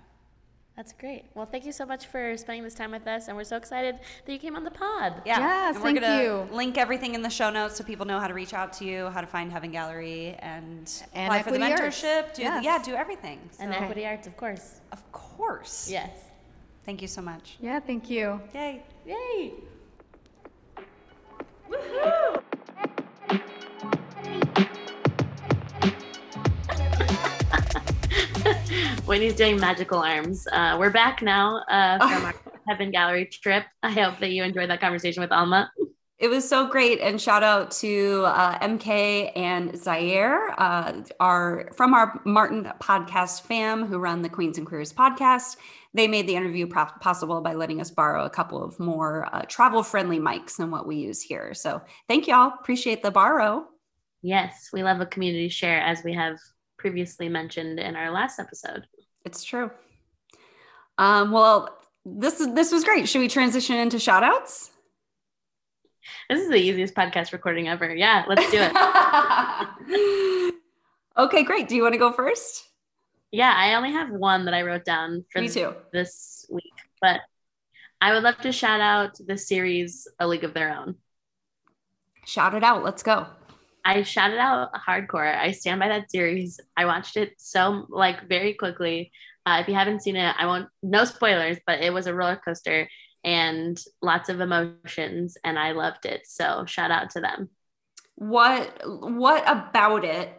[0.76, 1.24] That's great.
[1.34, 3.98] Well, thank you so much for spending this time with us, and we're so excited
[4.26, 5.22] that you came on the pod.
[5.24, 5.38] Yeah.
[5.38, 6.48] Yes, and we're thank gonna you.
[6.54, 9.06] link everything in the show notes so people know how to reach out to you,
[9.08, 12.02] how to find Heaven Gallery, and, And apply for the Equity Arts.
[12.02, 12.34] mentorship.
[12.34, 12.62] Do Yes.
[12.64, 13.40] yeah, do everything.
[13.58, 14.80] And So, Equity Arts, of course.
[14.92, 15.88] of course.
[15.90, 16.10] Yes.
[16.84, 17.56] Thank you so much.
[17.58, 18.38] Yeah, thank you.
[18.52, 18.82] Yay.
[19.06, 19.52] Yay!
[29.06, 30.48] Whitney's doing magical arms.
[30.50, 32.34] Uh, we're back now uh, from our
[32.66, 33.64] Heaven Gallery trip.
[33.80, 35.70] I hope that you enjoyed that conversation with Alma.
[36.18, 41.94] It was so great, and shout out to uh, MK and Zaire, uh, our from
[41.94, 45.56] our Martin podcast fam who run the Queens and Queers podcast.
[45.94, 49.42] They made the interview pro- possible by letting us borrow a couple of more uh,
[49.42, 51.54] travel friendly mics than what we use here.
[51.54, 52.54] So thank y'all.
[52.60, 53.66] Appreciate the borrow.
[54.20, 56.38] Yes, we love a community share, as we have
[56.76, 58.86] previously mentioned in our last episode.
[59.26, 59.70] It's true.
[60.98, 63.08] Um, well, this is this was great.
[63.08, 64.70] Should we transition into shout outs?
[66.30, 67.92] This is the easiest podcast recording ever.
[67.92, 70.54] Yeah, let's do it.
[71.18, 71.68] okay, great.
[71.68, 72.68] Do you want to go first?
[73.32, 75.74] yeah, I only have one that I wrote down for Me too.
[75.92, 76.72] this week,
[77.02, 77.20] but
[78.00, 80.94] I would love to shout out the series A League of Their Own.
[82.24, 82.84] Shout it out.
[82.84, 83.26] Let's go.
[83.86, 85.36] I shouted out hardcore.
[85.36, 86.60] I stand by that series.
[86.76, 89.12] I watched it so like very quickly.
[89.46, 90.68] Uh, if you haven't seen it, I won't.
[90.82, 92.88] No spoilers, but it was a roller coaster
[93.24, 96.22] and lots of emotions, and I loved it.
[96.26, 97.50] So shout out to them.
[98.16, 100.32] what what about it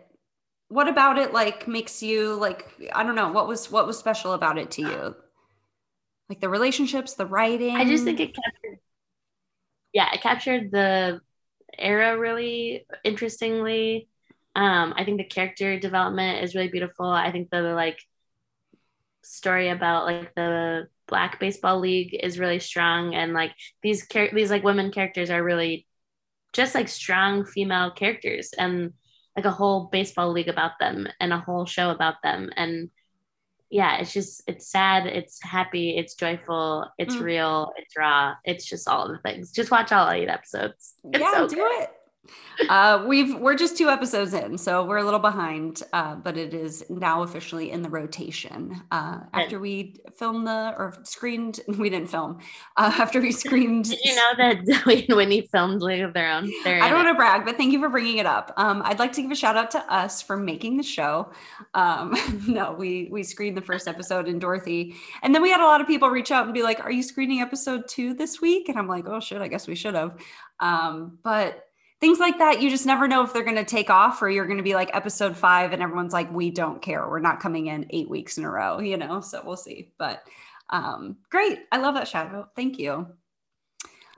[0.70, 4.34] what about it like makes you like i don't know what was what was special
[4.34, 5.16] about it to you
[6.30, 8.80] like the relationships the writing I just think it captured.
[9.94, 11.22] Yeah, it captured the
[11.78, 14.10] era really interestingly.
[14.56, 17.06] Um, I think the character development is really beautiful.
[17.06, 18.00] I think the like
[19.24, 23.54] story about like the black baseball league is really strong, and like
[23.84, 25.88] these char- these like women characters are really
[26.54, 28.94] just like strong female characters and
[29.36, 32.90] like a whole baseball league about them and a whole show about them and
[33.70, 37.22] yeah it's just it's sad it's happy it's joyful it's mm.
[37.22, 41.22] real it's raw it's just all of the things just watch all eight episodes it's
[41.22, 41.82] yeah so do good.
[41.82, 41.90] it
[42.70, 46.54] uh, we've we're just two episodes in, so we're a little behind, uh, but it
[46.54, 48.82] is now officially in the rotation.
[48.92, 52.40] Uh, after we filmed the or screened, we didn't film.
[52.76, 56.32] Uh, after we screened, Did you know that Zoe and Whitney filmed League of Their
[56.32, 56.52] Own?
[56.66, 58.54] I don't want to brag, but thank you for bringing it up.
[58.58, 61.32] Um, I'd like to give a shout out to us for making the show.
[61.74, 62.16] Um,
[62.48, 65.82] no, we we screened the first episode in Dorothy, and then we had a lot
[65.82, 68.80] of people reach out and be like, "Are you screening episode two this week?" And
[68.80, 70.18] I'm like, "Oh shit, I guess we should have."
[70.60, 71.67] Um, but
[72.00, 74.46] things like that you just never know if they're going to take off or you're
[74.46, 77.08] going to be like episode five and everyone's like we don't care.
[77.08, 79.22] We're not coming in eight weeks in a row you know?
[79.22, 79.92] So we'll see.
[79.98, 80.24] But
[80.70, 81.60] um great.
[81.72, 82.52] I love that shout out.
[82.56, 83.08] Thank you.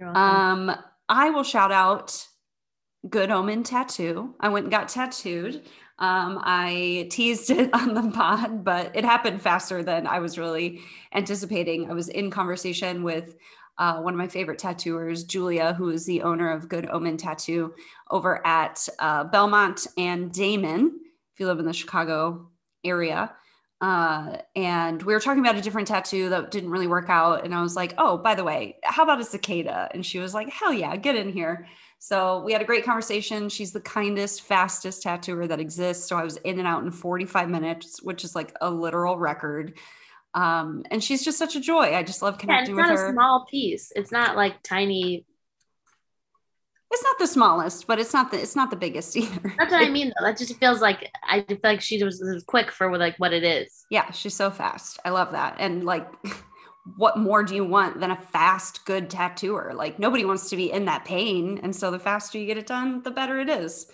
[0.01, 0.71] Um
[1.07, 2.27] i will shout out
[3.07, 4.35] good omen tattoo.
[4.39, 5.63] I went and got tattooed.
[5.99, 10.81] Um, I teased it on the pod, but it happened faster than I was really
[11.13, 11.89] anticipating.
[11.89, 13.35] I was in conversation with
[13.79, 17.73] uh, one of my favorite tattooers, Julia, who is the owner of Good Omen Tattoo
[18.11, 20.91] over at uh, Belmont and Damen,
[21.33, 22.49] if you live in the Chicago
[22.83, 23.33] area.
[23.79, 27.45] Uh, and we were talking about a different tattoo that didn't really work out.
[27.45, 29.89] And I was like, oh, by the way, how about a cicada?
[29.93, 31.65] And she was like, hell yeah, get in here.
[31.99, 33.47] So we had a great conversation.
[33.47, 36.07] She's the kindest, fastest tattooer that exists.
[36.07, 39.77] So I was in and out in 45 minutes, which is like a literal record
[40.33, 41.95] um and she's just such a joy.
[41.95, 43.09] I just love connecting yeah, it's not with her.
[43.09, 43.91] a small piece.
[43.95, 45.25] It's not like tiny.
[46.91, 49.53] It's not the smallest but it's not the it's not the biggest either.
[49.57, 50.25] That's what i mean though.
[50.25, 53.43] That just feels like i feel like she was, was quick for like what it
[53.43, 53.85] is.
[53.89, 54.99] Yeah she's so fast.
[55.05, 55.55] I love that.
[55.59, 56.07] And like
[56.97, 59.73] what more do you want than a fast good tattooer?
[59.75, 61.59] Like nobody wants to be in that pain.
[61.61, 63.87] And so the faster you get it done the better it is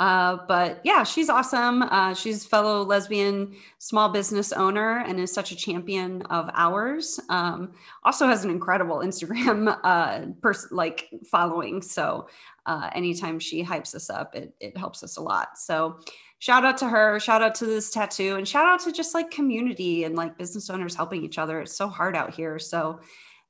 [0.00, 1.82] uh, but yeah, she's awesome.
[1.82, 7.20] Uh, she's fellow lesbian small business owner and is such a champion of ours.
[7.28, 11.82] Um, also has an incredible Instagram uh, pers- like following.
[11.82, 12.28] So
[12.64, 15.58] uh, anytime she hypes us up, it, it helps us a lot.
[15.58, 16.00] So
[16.38, 19.30] shout out to her, shout out to this tattoo, and shout out to just like
[19.30, 21.60] community and like business owners helping each other.
[21.60, 22.58] It's so hard out here.
[22.58, 23.00] So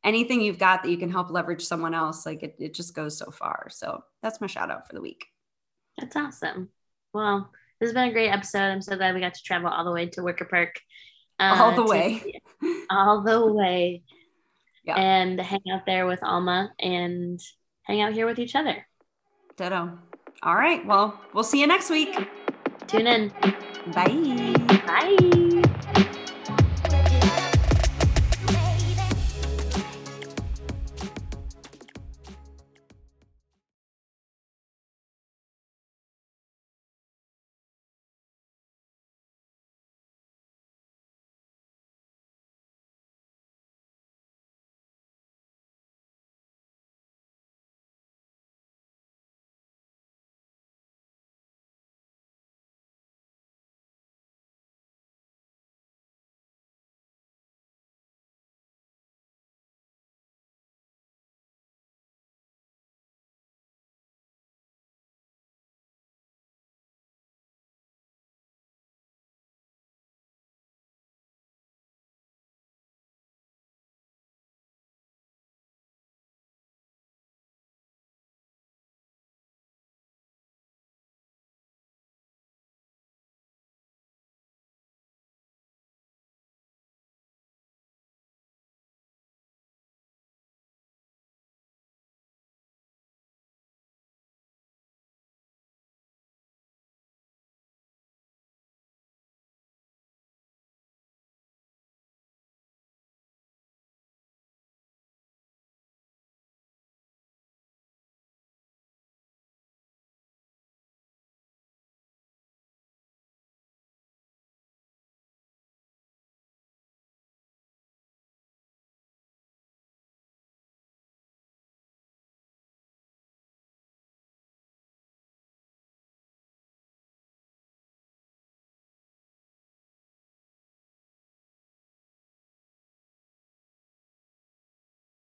[0.03, 3.17] anything you've got that you can help leverage someone else, like it, it just goes
[3.17, 3.69] so far.
[3.71, 5.29] So that's my shout out for the week.
[5.99, 6.71] That's awesome.
[7.13, 7.51] Well,
[7.81, 8.71] this has been a great episode.
[8.71, 10.81] I'm so glad we got to travel all the way to Wicker Park.
[11.39, 12.41] Uh, all the way.
[12.91, 14.03] all the way.
[14.85, 14.97] Yeah.
[14.97, 17.41] And hang out there with Alma and
[17.83, 18.87] hang out here with each other.
[19.57, 19.99] Ditto.
[20.43, 20.85] All right.
[20.87, 22.17] Well, we'll see you next week.
[22.87, 23.29] Tune in.
[23.93, 24.55] Bye.
[24.87, 25.40] Bye.